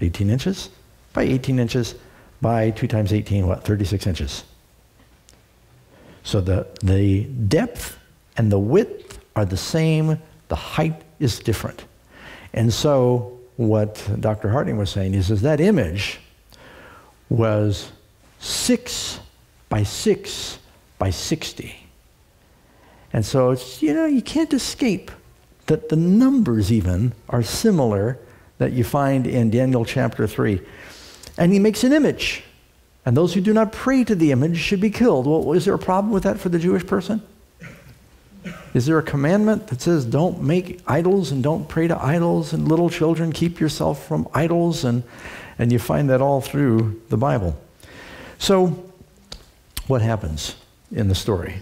[0.00, 0.70] 18 inches
[1.12, 1.94] by 18 inches
[2.40, 4.42] by 2 times 18, what, 36 inches.
[6.24, 7.96] So the, the depth
[8.36, 11.84] and the width are the same, the height is different.
[12.54, 14.48] And so what Dr.
[14.48, 16.18] Hardinge was saying is, is that image
[17.28, 17.92] was
[18.40, 19.20] 6
[19.68, 20.58] by 6
[20.98, 21.76] by 60.
[23.12, 25.10] And so it's, you know, you can't escape
[25.66, 28.18] that the numbers even are similar
[28.58, 30.60] that you find in Daniel chapter 3.
[31.36, 32.42] And he makes an image.
[33.06, 35.26] And those who do not pray to the image should be killed.
[35.26, 37.22] Well, is there a problem with that for the Jewish person?
[38.74, 42.68] Is there a commandment that says don't make idols and don't pray to idols and
[42.68, 45.02] little children keep yourself from idols and
[45.58, 47.58] and you find that all through the Bible.
[48.38, 48.90] So
[49.86, 50.54] what happens
[50.90, 51.60] in the story?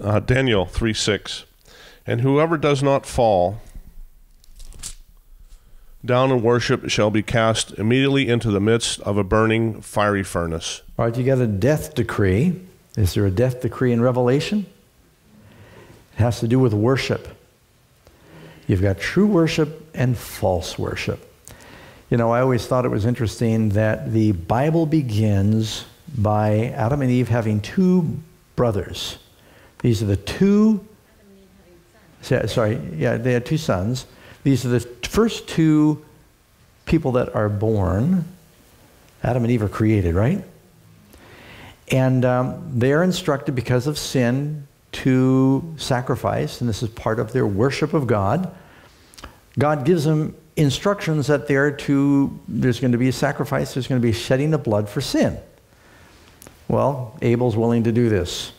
[0.00, 1.44] Uh, Daniel 3 6.
[2.06, 3.60] And whoever does not fall
[6.04, 10.82] down in worship shall be cast immediately into the midst of a burning fiery furnace.
[10.98, 12.60] All right, you got a death decree.
[12.96, 14.66] Is there a death decree in Revelation?
[16.14, 17.28] It has to do with worship.
[18.66, 21.22] You've got true worship and false worship.
[22.08, 25.84] You know, I always thought it was interesting that the Bible begins
[26.16, 28.16] by Adam and Eve having two
[28.56, 29.18] brothers.
[29.80, 30.84] These are the two,
[32.22, 34.06] sorry, yeah, they had two sons.
[34.42, 36.04] These are the first two
[36.86, 38.24] people that are born.
[39.22, 40.42] Adam and Eve are created, right?
[41.88, 47.46] And um, they're instructed because of sin to sacrifice, and this is part of their
[47.46, 48.54] worship of God.
[49.58, 54.00] God gives them instructions that they're to, there's going to be a sacrifice, there's going
[54.00, 55.38] to be a shedding of blood for sin.
[56.68, 58.52] Well, Abel's willing to do this.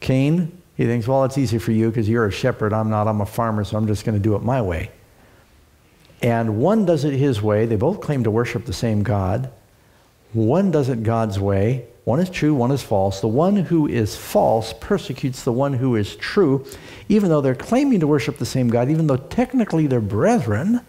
[0.00, 2.72] Cain, he thinks, well, it's easy for you because you're a shepherd.
[2.72, 3.06] I'm not.
[3.06, 4.90] I'm a farmer, so I'm just going to do it my way.
[6.22, 7.66] And one does it his way.
[7.66, 9.50] They both claim to worship the same God.
[10.32, 11.86] One does it God's way.
[12.04, 13.20] One is true, one is false.
[13.20, 16.66] The one who is false persecutes the one who is true,
[17.08, 20.82] even though they're claiming to worship the same God, even though technically they're brethren.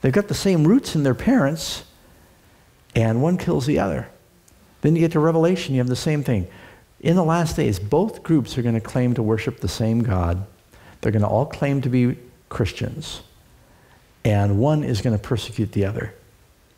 [0.00, 1.84] They've got the same roots in their parents,
[2.96, 4.08] and one kills the other.
[4.80, 6.48] Then you get to Revelation, you have the same thing.
[7.00, 10.44] In the last days, both groups are going to claim to worship the same God.
[11.00, 12.16] They're going to all claim to be
[12.48, 13.22] Christians.
[14.24, 16.14] And one is going to persecute the other.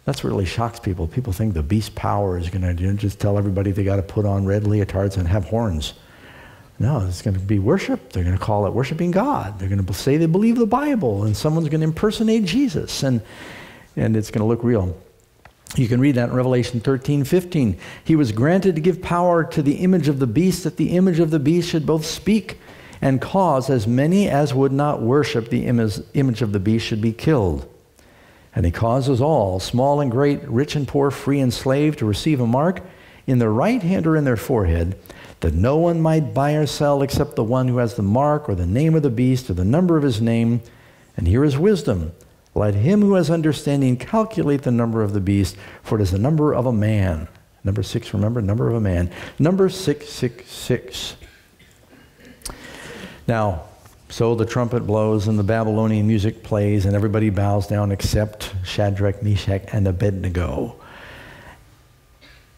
[0.04, 1.06] That's what really shocks people.
[1.06, 4.26] People think the beast power is going to just tell everybody they got to put
[4.26, 5.94] on red leotards and have horns.
[6.78, 8.12] No, it's going to be worship.
[8.12, 9.58] They're going to call it worshiping God.
[9.58, 13.20] They're going to say they believe the Bible, and someone's going to impersonate Jesus, and,
[13.96, 14.96] and it's going to look real.
[15.76, 17.78] You can read that in Revelation 13, 15.
[18.04, 21.18] He was granted to give power to the image of the beast, that the image
[21.18, 22.58] of the beast should both speak
[23.00, 27.12] and cause as many as would not worship the image of the beast should be
[27.12, 27.68] killed.
[28.54, 32.40] And he causes all, small and great, rich and poor, free and slave, to receive
[32.40, 32.82] a mark
[33.26, 34.98] in their right hand or in their forehead
[35.40, 38.54] that no one might buy or sell except the one who has the mark or
[38.54, 40.60] the name of the beast or the number of his name.
[41.16, 42.12] And here is wisdom.
[42.54, 46.18] Let him who has understanding calculate the number of the beast, for it is the
[46.18, 47.28] number of a man.
[47.64, 49.10] Number six, remember, number of a man.
[49.38, 51.16] Number 666.
[53.28, 53.62] Now,
[54.08, 59.22] so the trumpet blows and the Babylonian music plays and everybody bows down except Shadrach,
[59.22, 60.76] Meshach, and Abednego.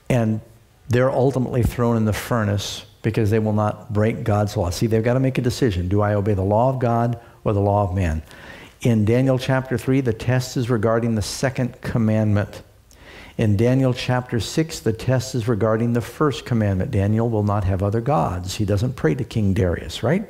[0.08, 0.40] And
[0.88, 4.70] they're ultimately thrown in the furnace because they will not break God's law.
[4.70, 5.88] See, they've got to make a decision.
[5.88, 8.22] Do I obey the law of God or the law of man?
[8.84, 12.60] In Daniel chapter 3, the test is regarding the second commandment.
[13.38, 16.90] In Daniel chapter 6, the test is regarding the first commandment.
[16.90, 18.56] Daniel will not have other gods.
[18.56, 20.28] He doesn't pray to King Darius, right?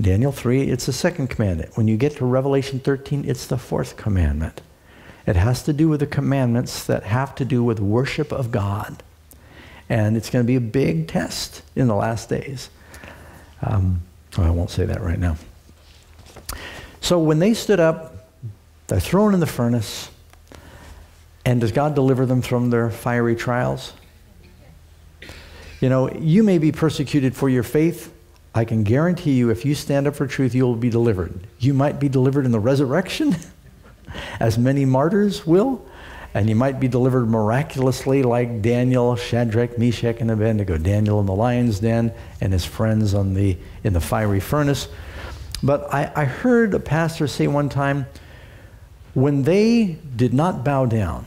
[0.00, 1.76] Daniel 3, it's the second commandment.
[1.76, 4.60] When you get to Revelation 13, it's the fourth commandment.
[5.24, 9.04] It has to do with the commandments that have to do with worship of God.
[9.88, 12.70] And it's going to be a big test in the last days.
[13.62, 14.02] Um,
[14.36, 15.36] oh, I won't say that right now.
[17.02, 18.30] So when they stood up,
[18.86, 20.08] they're thrown in the furnace.
[21.44, 23.92] And does God deliver them from their fiery trials?
[25.80, 28.10] You know, you may be persecuted for your faith.
[28.54, 31.46] I can guarantee you, if you stand up for truth, you'll be delivered.
[31.58, 33.36] You might be delivered in the resurrection,
[34.40, 35.84] as many martyrs will
[36.34, 40.78] and you might be delivered miraculously like Daniel, Shadrach, Meshach, and Abednego.
[40.78, 44.88] Daniel in the lion's den and his friends the, in the fiery furnace.
[45.62, 48.06] But I, I heard a pastor say one time,
[49.14, 51.26] when they did not bow down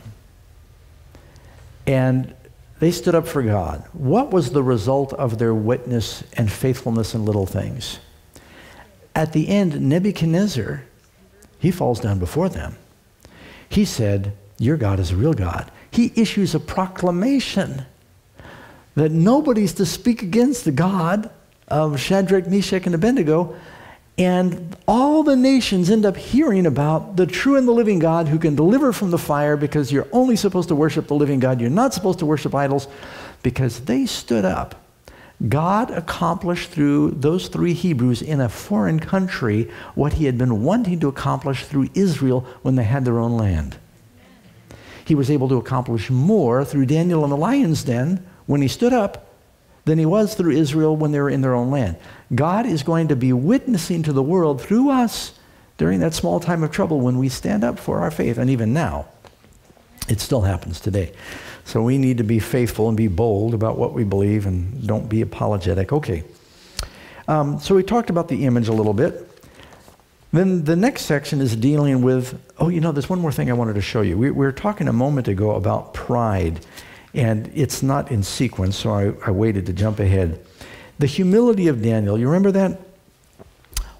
[1.88, 2.34] and
[2.80, 7.24] they stood up for God, what was the result of their witness and faithfulness in
[7.26, 8.00] little things?
[9.16, 10.84] At the end, Nebuchadnezzar,
[11.60, 12.76] he falls down before them.
[13.70, 15.72] He said, your God is a real God.
[15.92, 17.86] He issues a proclamation
[18.96, 21.30] that nobody's to speak against the God
[21.68, 23.56] of Shadrach, Meshach, and Abednego.
[24.18, 28.40] And all the nations end up hearing about the true and the living God who
[28.40, 31.60] can deliver from the fire because you're only supposed to worship the living God.
[31.60, 32.88] You're not supposed to worship idols
[33.44, 34.82] because they stood up.
[35.50, 41.02] God accomplished through those three Hebrews in a foreign country what he had been wanting
[41.02, 43.78] to accomplish through Israel when they had their own land.
[45.06, 48.94] he was able to accomplish more through Daniel in the lion's den when he stood
[48.94, 49.28] up
[49.86, 51.96] than he was through Israel when they were in their own land.
[52.34, 55.34] God is going to be witnessing to the world through us
[55.78, 58.38] during that small time of trouble when we stand up for our faith.
[58.38, 59.06] And even now,
[60.08, 61.12] it still happens today.
[61.66, 65.10] So we need to be faithful and be bold about what we believe and don't
[65.10, 65.92] be apologetic.
[65.92, 66.24] Okay.
[67.28, 69.32] Um, so we talked about the image a little bit.
[70.32, 73.54] Then the next section is dealing with, oh, you know, there's one more thing I
[73.54, 74.18] wanted to show you.
[74.18, 76.66] We, we were talking a moment ago about pride,
[77.14, 80.46] and it's not in sequence, so I, I waited to jump ahead.
[80.98, 82.80] The humility of Daniel, you remember that?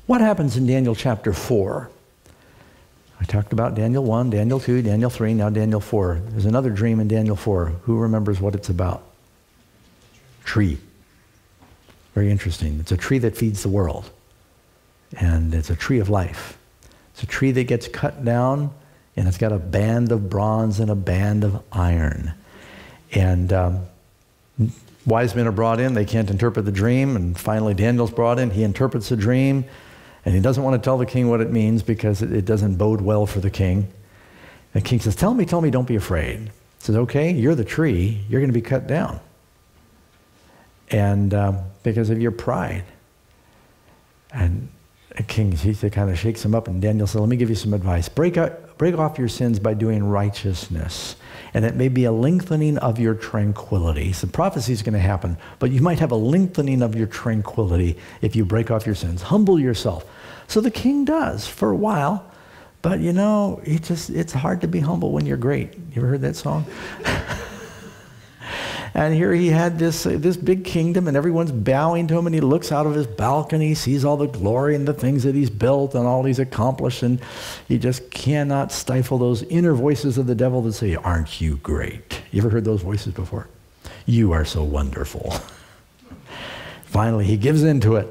[0.06, 1.90] What happens in Daniel chapter 4?
[3.20, 6.22] I talked about Daniel 1, Daniel 2, Daniel 3, now Daniel 4.
[6.30, 7.68] There's another dream in Daniel 4.
[7.84, 9.04] Who remembers what it's about?
[10.44, 10.78] Tree.
[12.14, 12.80] Very interesting.
[12.80, 14.10] It's a tree that feeds the world.
[15.18, 16.58] And it's a tree of life.
[17.14, 18.74] It's a tree that gets cut down,
[19.16, 22.34] and it's got a band of bronze and a band of iron.
[23.14, 23.86] And um,
[25.06, 25.94] wise men are brought in.
[25.94, 27.16] They can't interpret the dream.
[27.16, 28.52] And finally, Daniel's brought in.
[28.52, 29.66] He interprets the dream.
[30.26, 32.76] And he doesn't want to tell the king what it means because it, it doesn't
[32.76, 33.92] bode well for the king.
[34.74, 36.40] The king says, Tell me, tell me, don't be afraid.
[36.40, 38.24] He says, Okay, you're the tree.
[38.28, 39.20] You're going to be cut down.
[40.90, 42.84] And um, because of your pride.
[44.34, 44.70] And
[45.16, 47.56] the king, he kind of shakes him up, and Daniel says, Let me give you
[47.56, 48.10] some advice.
[48.10, 51.16] Break, out, break off your sins by doing righteousness,
[51.56, 54.12] and it may be a lengthening of your tranquility.
[54.12, 57.98] So prophecy is going to happen, but you might have a lengthening of your tranquility
[58.22, 59.22] if you break off your sins.
[59.22, 60.06] Humble yourself.
[60.50, 62.30] So the king does for a while,
[62.82, 65.74] but you know, it just, it's hard to be humble when you're great.
[65.76, 66.66] You ever heard that song?
[68.96, 72.34] And here he had this, uh, this big kingdom, and everyone's bowing to him, and
[72.34, 75.50] he looks out of his balcony, sees all the glory and the things that he's
[75.50, 77.20] built and all he's accomplished, and
[77.68, 82.22] he just cannot stifle those inner voices of the devil that say, Aren't you great?
[82.32, 83.50] You ever heard those voices before?
[84.06, 85.36] You are so wonderful.
[86.86, 88.08] Finally, he gives in to it.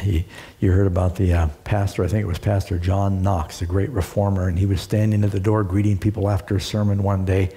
[0.00, 0.24] He,
[0.60, 3.90] you heard about the uh, pastor, I think it was Pastor John Knox, a great
[3.90, 7.50] reformer, and he was standing at the door greeting people after a sermon one day.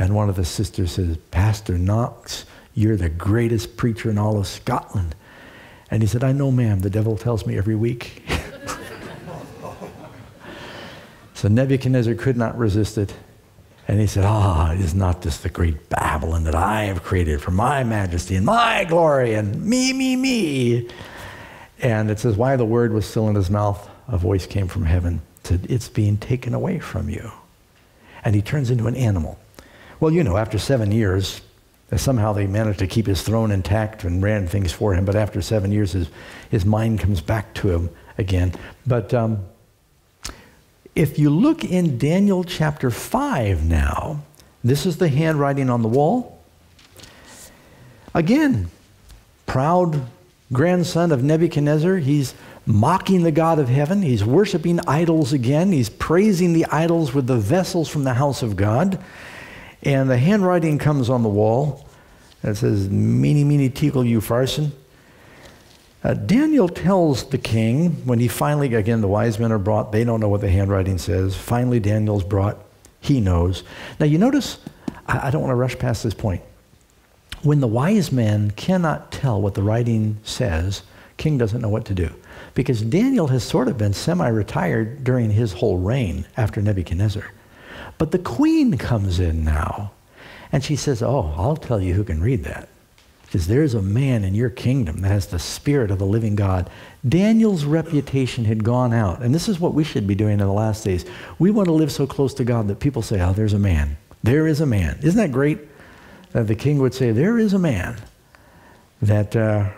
[0.00, 4.46] And one of the sisters says, Pastor Knox, you're the greatest preacher in all of
[4.46, 5.14] Scotland.
[5.90, 6.80] And he said, I know, ma'am.
[6.80, 8.22] The devil tells me every week.
[11.34, 13.14] so Nebuchadnezzar could not resist it.
[13.88, 17.42] And he said, Ah, oh, is not this the great Babylon that I have created
[17.42, 20.88] for my majesty and my glory and me, me, me?
[21.78, 24.86] And it says, While the word was still in his mouth, a voice came from
[24.86, 25.20] heaven.
[25.44, 27.32] Said, It's being taken away from you.
[28.24, 29.38] And he turns into an animal.
[30.00, 31.42] Well, you know, after seven years,
[31.94, 35.04] somehow they managed to keep his throne intact and ran things for him.
[35.04, 36.08] But after seven years, his,
[36.50, 38.54] his mind comes back to him again.
[38.86, 39.44] But um,
[40.94, 44.22] if you look in Daniel chapter 5 now,
[44.64, 46.42] this is the handwriting on the wall.
[48.14, 48.70] Again,
[49.46, 50.06] proud
[50.52, 51.96] grandson of Nebuchadnezzar.
[51.96, 52.34] He's
[52.66, 54.02] mocking the God of heaven.
[54.02, 55.72] He's worshiping idols again.
[55.72, 59.02] He's praising the idols with the vessels from the house of God.
[59.82, 61.88] And the handwriting comes on the wall.
[62.42, 64.72] It says, Mene, mene, tekel, upharsin.
[66.02, 70.02] Uh, Daniel tells the king, when he finally, again, the wise men are brought, they
[70.02, 71.36] don't know what the handwriting says.
[71.36, 72.58] Finally, Daniel's brought,
[73.00, 73.64] he knows.
[73.98, 74.58] Now, you notice,
[75.06, 76.42] I, I don't want to rush past this point.
[77.42, 80.82] When the wise men cannot tell what the writing says,
[81.18, 82.10] king doesn't know what to do.
[82.54, 87.30] Because Daniel has sort of been semi retired during his whole reign after Nebuchadnezzar.
[88.00, 89.90] But the queen comes in now,
[90.50, 92.70] and she says, Oh, I'll tell you who can read that.
[93.26, 96.70] Because there's a man in your kingdom that has the spirit of the living God.
[97.06, 99.20] Daniel's reputation had gone out.
[99.20, 101.04] And this is what we should be doing in the last days.
[101.38, 103.98] We want to live so close to God that people say, Oh, there's a man.
[104.22, 104.98] There is a man.
[105.02, 105.58] Isn't that great?
[106.32, 107.98] That the king would say, There is a man
[109.02, 109.68] that uh,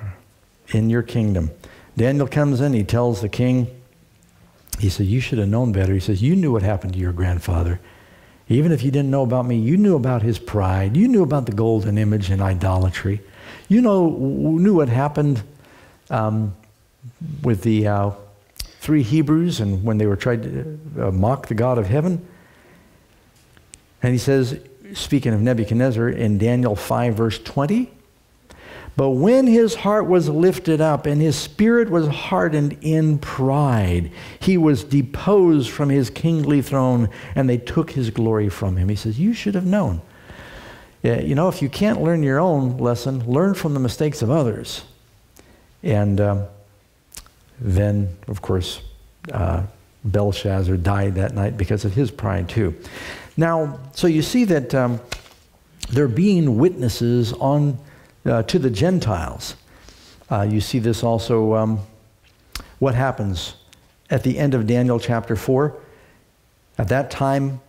[0.68, 1.50] in your kingdom.
[1.96, 3.66] Daniel comes in, he tells the king,
[4.78, 5.92] he said, You should have known better.
[5.92, 7.80] He says, You knew what happened to your grandfather.
[8.52, 10.96] Even if you didn't know about me, you knew about his pride.
[10.96, 13.20] You knew about the golden image and idolatry.
[13.68, 15.42] You know, knew what happened
[16.10, 16.54] um,
[17.42, 18.10] with the uh,
[18.80, 22.26] three Hebrews and when they were trying to uh, mock the God of heaven.
[24.02, 24.60] And he says,
[24.92, 27.90] speaking of Nebuchadnezzar, in Daniel 5, verse 20,
[28.96, 34.58] but when his heart was lifted up and his spirit was hardened in pride, he
[34.58, 38.88] was deposed from his kingly throne and they took his glory from him.
[38.88, 40.02] He says, You should have known.
[41.02, 44.30] Yeah, you know, if you can't learn your own lesson, learn from the mistakes of
[44.30, 44.84] others.
[45.82, 46.44] And um,
[47.60, 48.80] then, of course,
[49.32, 49.64] uh,
[50.04, 52.76] Belshazzar died that night because of his pride, too.
[53.36, 55.00] Now, so you see that um,
[55.90, 57.78] they're being witnesses on,
[58.24, 59.56] uh, to the Gentiles.
[60.30, 61.80] Uh, you see this also, um,
[62.78, 63.54] what happens
[64.10, 65.76] at the end of Daniel chapter 4.
[66.78, 67.60] At that time,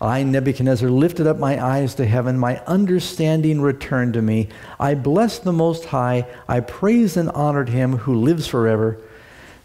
[0.00, 2.38] I, Nebuchadnezzar, lifted up my eyes to heaven.
[2.38, 4.48] My understanding returned to me.
[4.78, 6.26] I blessed the Most High.
[6.48, 8.98] I praised and honored him who lives forever.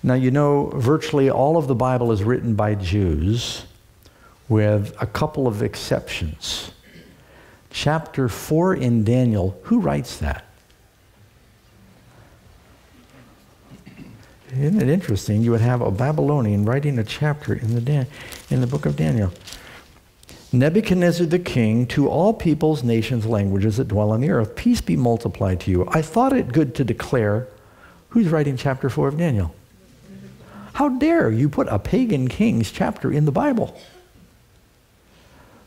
[0.02, 3.66] Now, you know, virtually all of the Bible is written by Jews,
[4.48, 6.72] with a couple of exceptions.
[7.72, 10.46] Chapter 4 in Daniel, who writes that?
[14.52, 15.44] Isn't it interesting?
[15.44, 18.08] You would have a Babylonian writing a chapter in the, Dan-
[18.50, 19.32] in the book of Daniel.
[20.52, 24.96] Nebuchadnezzar the king, to all peoples, nations, languages that dwell on the earth, peace be
[24.96, 25.88] multiplied to you.
[25.90, 27.48] I thought it good to declare
[28.10, 29.54] who's writing chapter 4 of Daniel.
[30.74, 33.80] How dare you put a pagan king's chapter in the Bible?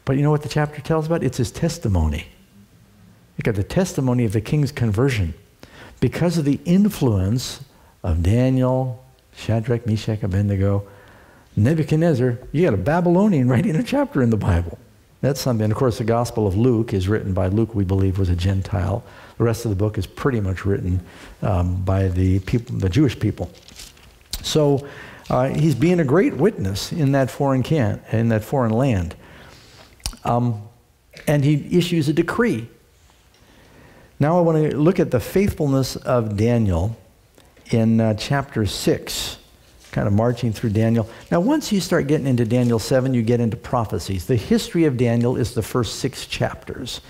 [0.05, 1.23] But you know what the chapter tells about?
[1.23, 2.27] It's his testimony.
[3.37, 5.35] You got the testimony of the king's conversion.
[6.01, 7.65] Because of the influence
[8.03, 9.05] of Daniel,
[9.37, 10.87] Shadrach, Meshach, Abednego,
[11.57, 14.79] Nebuchadnezzar, you got a Babylonian writing a chapter in the Bible.
[15.21, 15.65] That's something.
[15.65, 18.35] And of course, the Gospel of Luke is written by Luke, we believe, was a
[18.35, 19.05] Gentile.
[19.39, 21.01] The rest of the book is pretty much written
[21.43, 23.51] um, by the people, the Jewish people.
[24.43, 24.87] So
[25.31, 29.15] uh, he's being a great witness in that foreign can, in that foreign land.
[30.25, 30.63] Um,
[31.27, 32.69] and he issues a decree.
[34.19, 36.97] Now I want to look at the faithfulness of Daniel
[37.71, 39.39] in uh, chapter 6,
[39.91, 41.09] kind of marching through Daniel.
[41.31, 44.27] Now, once you start getting into Daniel 7, you get into prophecies.
[44.27, 47.01] The history of Daniel is the first six chapters.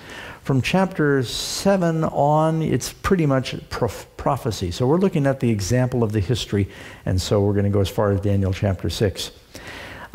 [0.42, 4.70] From chapter 7 on, it's pretty much prof- prophecy.
[4.70, 6.68] So we're looking at the example of the history,
[7.06, 9.30] and so we're going to go as far as Daniel chapter 6.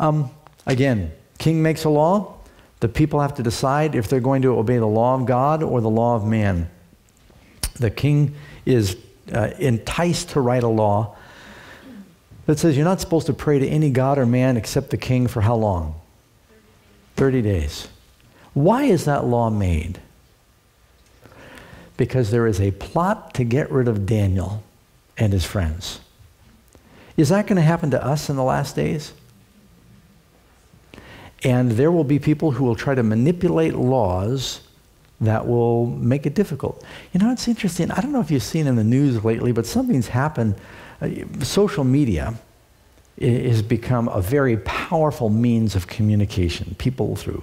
[0.00, 0.30] Um,
[0.66, 2.37] again, king makes a law.
[2.80, 5.80] The people have to decide if they're going to obey the law of God or
[5.80, 6.70] the law of man.
[7.74, 8.96] The king is
[9.32, 11.16] uh, enticed to write a law
[12.46, 15.26] that says you're not supposed to pray to any god or man except the king
[15.26, 16.00] for how long?
[17.16, 17.88] 30 days.
[18.54, 20.00] Why is that law made?
[21.96, 24.62] Because there is a plot to get rid of Daniel
[25.16, 26.00] and his friends.
[27.16, 29.12] Is that going to happen to us in the last days?
[31.44, 34.60] And there will be people who will try to manipulate laws
[35.20, 36.84] that will make it difficult.
[37.12, 37.90] You know, it's interesting.
[37.90, 40.54] I don't know if you've seen in the news lately, but something's happened.
[41.00, 41.08] Uh,
[41.42, 42.34] social media
[43.20, 46.76] has become a very powerful means of communication.
[46.78, 47.42] People through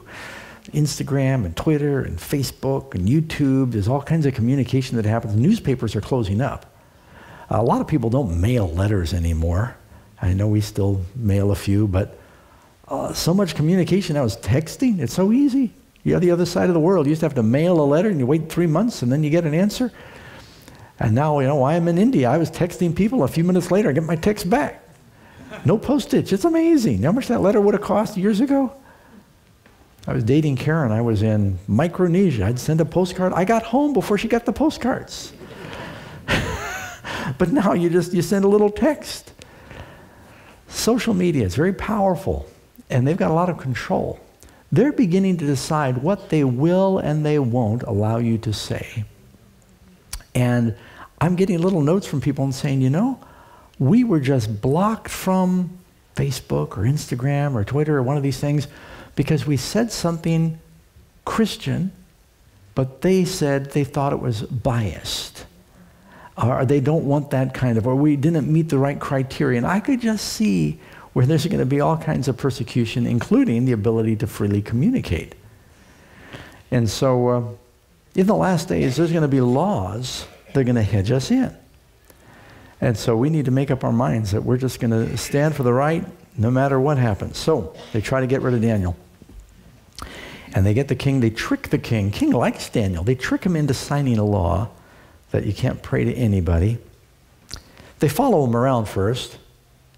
[0.72, 5.36] Instagram and Twitter and Facebook and YouTube, there's all kinds of communication that happens.
[5.36, 6.66] Newspapers are closing up.
[7.50, 9.76] A lot of people don't mail letters anymore.
[10.22, 12.18] I know we still mail a few, but
[12.88, 15.00] uh, so much communication I was texting.
[15.00, 15.72] It's so easy.
[16.04, 17.08] You're the other side of the world.
[17.08, 19.24] You used to have to mail a letter and you wait three months and then
[19.24, 19.92] you get an answer.
[21.00, 22.30] And now, you know, I'm in India.
[22.30, 23.24] I was texting people.
[23.24, 24.84] A few minutes later, I get my text back.
[25.66, 26.32] No postage.
[26.32, 27.04] It's amazing.
[27.04, 28.72] How much that letter would have cost years ago?
[30.08, 30.92] I was dating Karen.
[30.92, 32.46] I was in Micronesia.
[32.46, 33.34] I'd send a postcard.
[33.34, 35.34] I got home before she got the postcards.
[37.38, 39.34] but now you just you send a little text.
[40.68, 42.48] Social media is very powerful,
[42.90, 44.20] and they've got a lot of control.
[44.72, 49.06] They're beginning to decide what they will and they won't allow you to say.
[50.34, 50.76] And
[51.22, 53.20] I'm getting little notes from people and saying, you know,
[53.80, 55.78] we were just blocked from
[56.16, 58.68] Facebook or Instagram or Twitter or one of these things
[59.16, 60.60] because we said something
[61.24, 61.92] Christian,
[62.76, 65.46] but they said they thought it was biased.
[66.38, 69.58] Or they don't want that kind of, or we didn't meet the right criteria.
[69.58, 70.80] And I could just see
[71.16, 75.34] where there's going to be all kinds of persecution, including the ability to freely communicate.
[76.72, 77.44] And so, uh,
[78.16, 81.32] in the last days, there's going to be laws that are going to hedge us
[81.32, 81.56] in.
[82.82, 85.56] And so, we need to make up our minds that we're just going to stand
[85.56, 86.06] for the right
[86.38, 87.38] no matter what happens.
[87.38, 88.98] So, they try to get rid of Daniel.
[90.54, 92.12] And they get the king, they trick the king.
[92.12, 93.06] King likes Daniel.
[93.06, 94.68] They trick him into signing a law
[95.32, 96.78] that you can't pray to anybody.
[98.00, 99.38] They follow him around first.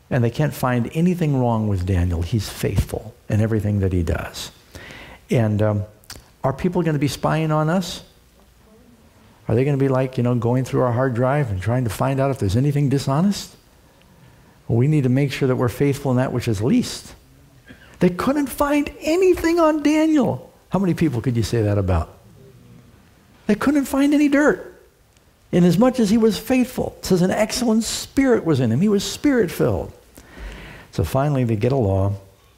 [0.09, 2.21] And they can't find anything wrong with Daniel.
[2.21, 4.51] He's faithful in everything that he does.
[5.29, 5.83] And um,
[6.43, 8.03] are people going to be spying on us?
[9.47, 11.83] Are they going to be like, you know, going through our hard drive and trying
[11.83, 13.55] to find out if there's anything dishonest?
[14.67, 17.15] We need to make sure that we're faithful in that which is least.
[17.99, 20.51] They couldn't find anything on Daniel.
[20.69, 22.17] How many people could you say that about?
[23.47, 24.73] They couldn't find any dirt.
[25.53, 28.81] Inasmuch as he was faithful, it says an excellent spirit was in him.
[28.81, 29.93] He was spirit filled.
[30.97, 32.13] So finally, they get a law.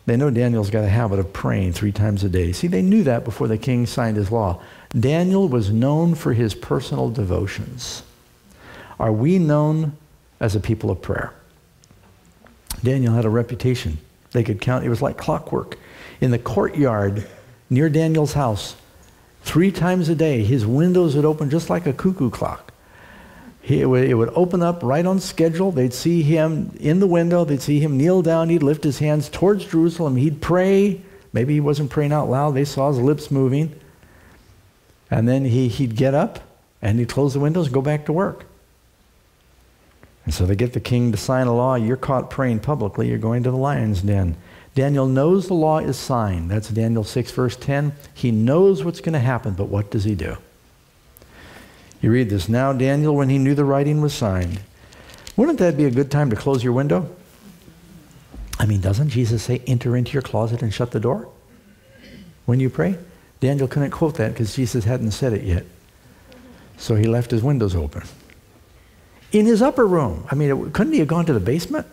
[0.06, 2.54] They know Daniel's got a habit of praying three times a day.
[2.54, 4.62] See, they knew that before the king signed his law.
[4.98, 8.02] Daniel was known for his personal devotions.
[8.98, 9.98] Are we known
[10.40, 11.34] as a people of prayer?
[12.82, 13.98] Daniel had a reputation.
[14.32, 15.78] They could count, it was like clockwork.
[16.22, 17.28] In the courtyard
[17.70, 18.78] near Daniel's house,
[19.42, 22.69] three times a day, his windows would open just like a cuckoo clock.
[23.62, 25.72] He, it, would, open up right on schedule.
[25.72, 27.46] They'd see him in the window.
[27.46, 28.50] They'd see him kneel down.
[28.50, 30.16] He'd lift his hands towards Jerusalem.
[30.16, 31.02] He'd pray.
[31.34, 32.56] Maybe he wasn't praying out loud.
[32.56, 33.80] They saw his lips moving.
[35.12, 36.40] And then he, he'd get up
[36.82, 38.46] and he'd close the windows and go back to work.
[40.26, 41.76] And so they get the king to sign a law.
[41.76, 43.10] You're caught praying publicly.
[43.10, 44.38] You're going to the lion's den.
[44.76, 46.52] Daniel knows the law is signed.
[46.52, 47.94] That's Daniel 6, verse 10.
[48.14, 50.38] He knows what's going to happen, but what does he do?
[52.02, 52.48] You read this.
[52.48, 54.62] Now, Daniel, when he knew the writing was signed,
[55.36, 57.10] wouldn't that be a good time to close your window?
[58.60, 61.30] I mean, doesn't Jesus say, enter into your closet and shut the door
[62.46, 62.98] when you pray?
[63.40, 65.66] Daniel couldn't quote that because Jesus hadn't said it yet.
[66.78, 68.04] So he left his windows open.
[69.32, 71.88] In his upper room, I mean, couldn't he have gone to the basement?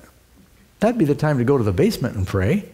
[0.80, 2.68] That'd be the time to go to the basement and pray.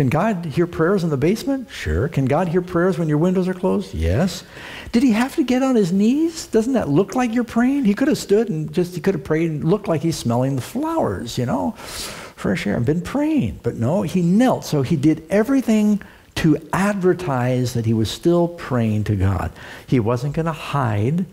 [0.00, 1.68] Can God hear prayers in the basement?
[1.70, 2.08] Sure.
[2.08, 3.92] Can God hear prayers when your windows are closed?
[3.92, 4.44] Yes.
[4.92, 6.46] Did he have to get on his knees?
[6.46, 7.84] Doesn't that look like you're praying?
[7.84, 10.56] He could have stood and just, he could have prayed and looked like he's smelling
[10.56, 13.60] the flowers, you know, fresh air, and been praying.
[13.62, 14.64] But no, he knelt.
[14.64, 16.00] So he did everything
[16.36, 19.52] to advertise that he was still praying to God.
[19.86, 21.26] He wasn't going to hide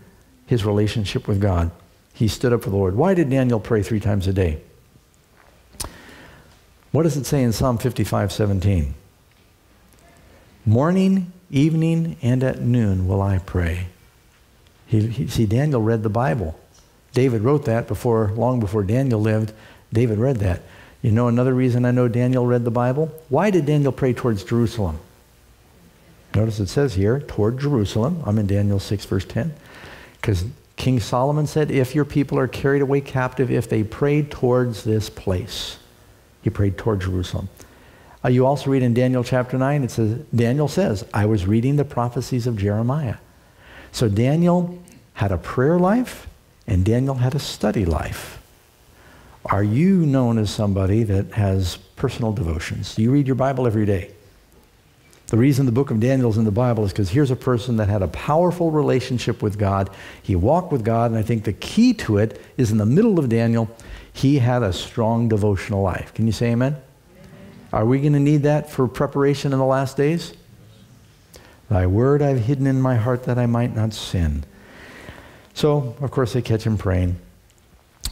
[0.44, 1.70] his relationship with God.
[2.12, 2.96] He stood up for the Lord.
[2.96, 4.60] Why did Daniel pray three times a day?
[6.98, 8.92] What does it say in Psalm 55 17?
[10.66, 13.86] Morning, evening, and at noon will I pray.
[14.84, 16.58] He, he, see, Daniel read the Bible.
[17.12, 19.52] David wrote that before, long before Daniel lived.
[19.92, 20.62] David read that.
[21.00, 23.14] You know another reason I know Daniel read the Bible?
[23.28, 24.98] Why did Daniel pray towards Jerusalem?
[26.34, 28.24] Notice it says here, toward Jerusalem.
[28.26, 29.54] I'm in Daniel 6, verse 10.
[30.20, 34.82] Because King Solomon said, if your people are carried away captive, if they pray towards
[34.82, 35.78] this place,
[36.48, 37.48] he prayed toward Jerusalem.
[38.24, 41.76] Uh, you also read in Daniel chapter 9, it says, Daniel says, I was reading
[41.76, 43.16] the prophecies of Jeremiah.
[43.92, 44.82] So Daniel
[45.14, 46.26] had a prayer life,
[46.66, 48.42] and Daniel had a study life.
[49.44, 52.94] Are you known as somebody that has personal devotions?
[52.96, 54.12] Do you read your Bible every day?
[55.28, 57.76] The reason the book of Daniel is in the Bible is because here's a person
[57.76, 59.90] that had a powerful relationship with God.
[60.22, 63.18] He walked with God, and I think the key to it is in the middle
[63.18, 63.70] of Daniel.
[64.18, 66.12] He had a strong devotional life.
[66.12, 66.76] Can you say amen?
[67.72, 70.32] Are we going to need that for preparation in the last days?
[71.70, 74.42] Thy word I've hidden in my heart that I might not sin.
[75.54, 77.20] So, of course, they catch him praying.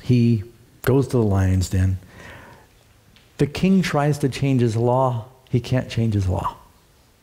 [0.01, 0.45] He
[0.83, 1.99] goes to the lion's den.
[3.39, 5.25] The king tries to change his law.
[5.51, 6.57] He can't change his law.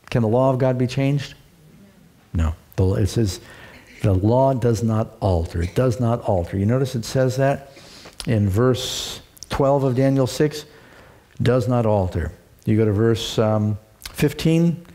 [0.09, 1.35] Can the law of God be changed?
[2.33, 2.53] No.
[2.77, 3.39] It says
[4.01, 5.61] the law does not alter.
[5.61, 6.57] It does not alter.
[6.57, 7.69] You notice it says that
[8.27, 10.65] in verse 12 of Daniel 6
[11.41, 12.31] does not alter.
[12.65, 13.77] You go to verse um,
[14.11, 14.85] 15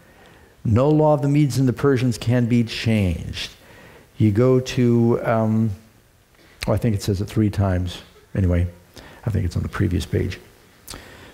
[0.69, 3.53] no law of the Medes and the Persians can be changed.
[4.19, 5.71] You go to, um,
[6.67, 8.03] oh, I think it says it three times.
[8.35, 8.67] Anyway,
[9.25, 10.39] I think it's on the previous page.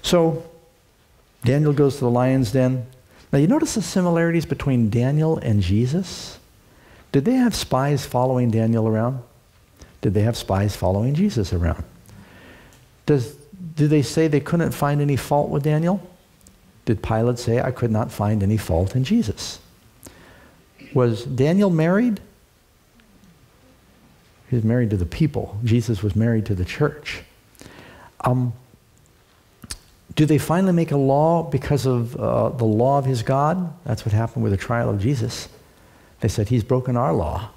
[0.03, 0.49] So,
[1.45, 2.87] Daniel goes to the lion's den.
[3.33, 6.39] Now, you notice the similarities between Daniel and Jesus?
[7.11, 9.23] Did they have spies following Daniel around?
[10.05, 11.83] Did they have spies following Jesus around?
[13.07, 13.37] Does,
[13.75, 16.07] did they say they couldn't find any fault with Daniel?
[16.85, 19.61] Did Pilate say, I could not find any fault in Jesus?
[20.93, 22.21] Was Daniel married?
[24.51, 25.59] He was married to the people.
[25.65, 27.23] Jesus was married to the church.
[28.21, 28.53] Um,
[30.17, 33.73] do they finally make a law because of uh, the law of his God?
[33.87, 35.49] That's what happened with the trial of Jesus.
[36.21, 37.54] They said, He's broken our law.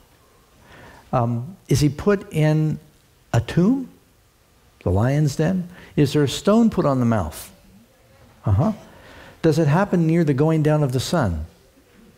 [1.12, 2.80] Um, is he put in
[3.34, 3.90] a tomb?
[4.84, 5.70] The lion's den?
[5.96, 7.52] Is there a stone put on the mouth?
[8.46, 8.74] Uh huh.
[9.42, 11.46] Does it happen near the going down of the sun?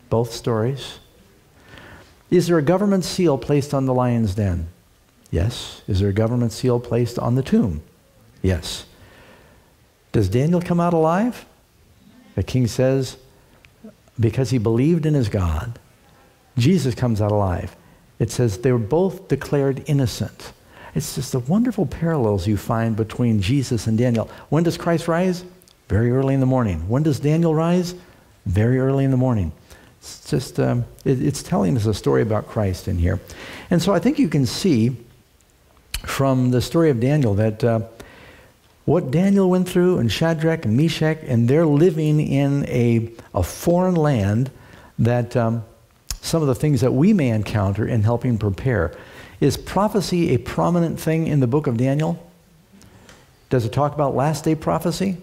[0.08, 0.98] Both stories.
[2.30, 4.68] Is there a government seal placed on the lion's den?
[5.30, 5.82] Yes.
[5.86, 7.82] Is there a government seal placed on the tomb?
[8.42, 8.86] Yes.
[10.12, 11.46] Does Daniel come out alive?
[12.34, 13.16] The king says,
[14.18, 15.78] because he believed in his God,
[16.56, 17.76] Jesus comes out alive.
[18.20, 20.52] It says they were both declared innocent.
[20.94, 24.30] It's just the wonderful parallels you find between Jesus and Daniel.
[24.50, 25.44] When does Christ rise?
[25.88, 26.88] Very early in the morning.
[26.88, 27.94] When does Daniel rise?
[28.46, 29.52] Very early in the morning.
[29.98, 33.20] It's just, um, it, it's telling us a story about Christ in here.
[33.70, 34.96] And so I think you can see
[36.04, 37.80] from the story of Daniel that uh,
[38.84, 43.94] what Daniel went through and Shadrach and Meshach, and they're living in a, a foreign
[43.94, 44.50] land
[44.98, 45.64] that um,
[46.20, 48.96] some of the things that we may encounter in helping prepare.
[49.40, 52.30] Is prophecy a prominent thing in the book of Daniel?
[53.48, 55.16] Does it talk about last day prophecy?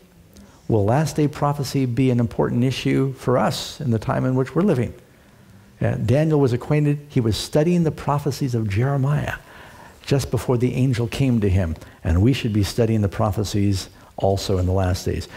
[0.68, 4.54] Will last day prophecy be an important issue for us in the time in which
[4.54, 4.94] we're living?
[5.80, 9.36] Uh, Daniel was acquainted, he was studying the prophecies of Jeremiah
[10.02, 11.76] just before the angel came to him.
[12.04, 15.28] And we should be studying the prophecies also in the last days.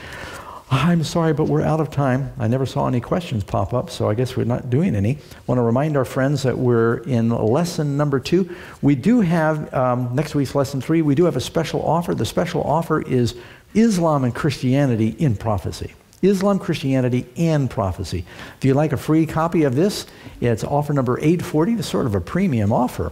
[0.72, 2.32] I'm sorry, but we're out of time.
[2.38, 5.18] I never saw any questions pop up, so I guess we're not doing any.
[5.48, 8.54] Want to remind our friends that we're in lesson number two.
[8.80, 12.14] We do have, um, next week's lesson three, we do have a special offer.
[12.14, 13.34] The special offer is
[13.74, 15.92] Islam and Christianity in prophecy.
[16.22, 18.24] Islam, Christianity, and prophecy.
[18.58, 20.06] If you'd like a free copy of this,
[20.40, 21.72] it's offer number 840.
[21.74, 23.10] It's sort of a premium offer.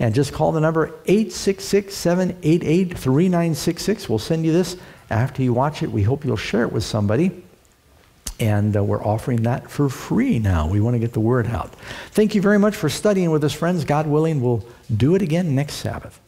[0.00, 4.08] And just call the number 866 788 3966.
[4.08, 4.76] We'll send you this
[5.10, 5.90] after you watch it.
[5.90, 7.44] We hope you'll share it with somebody.
[8.38, 10.66] And uh, we're offering that for free now.
[10.66, 11.74] We want to get the word out.
[12.12, 13.84] Thank you very much for studying with us, friends.
[13.84, 16.18] God willing, we'll do it again next Sabbath.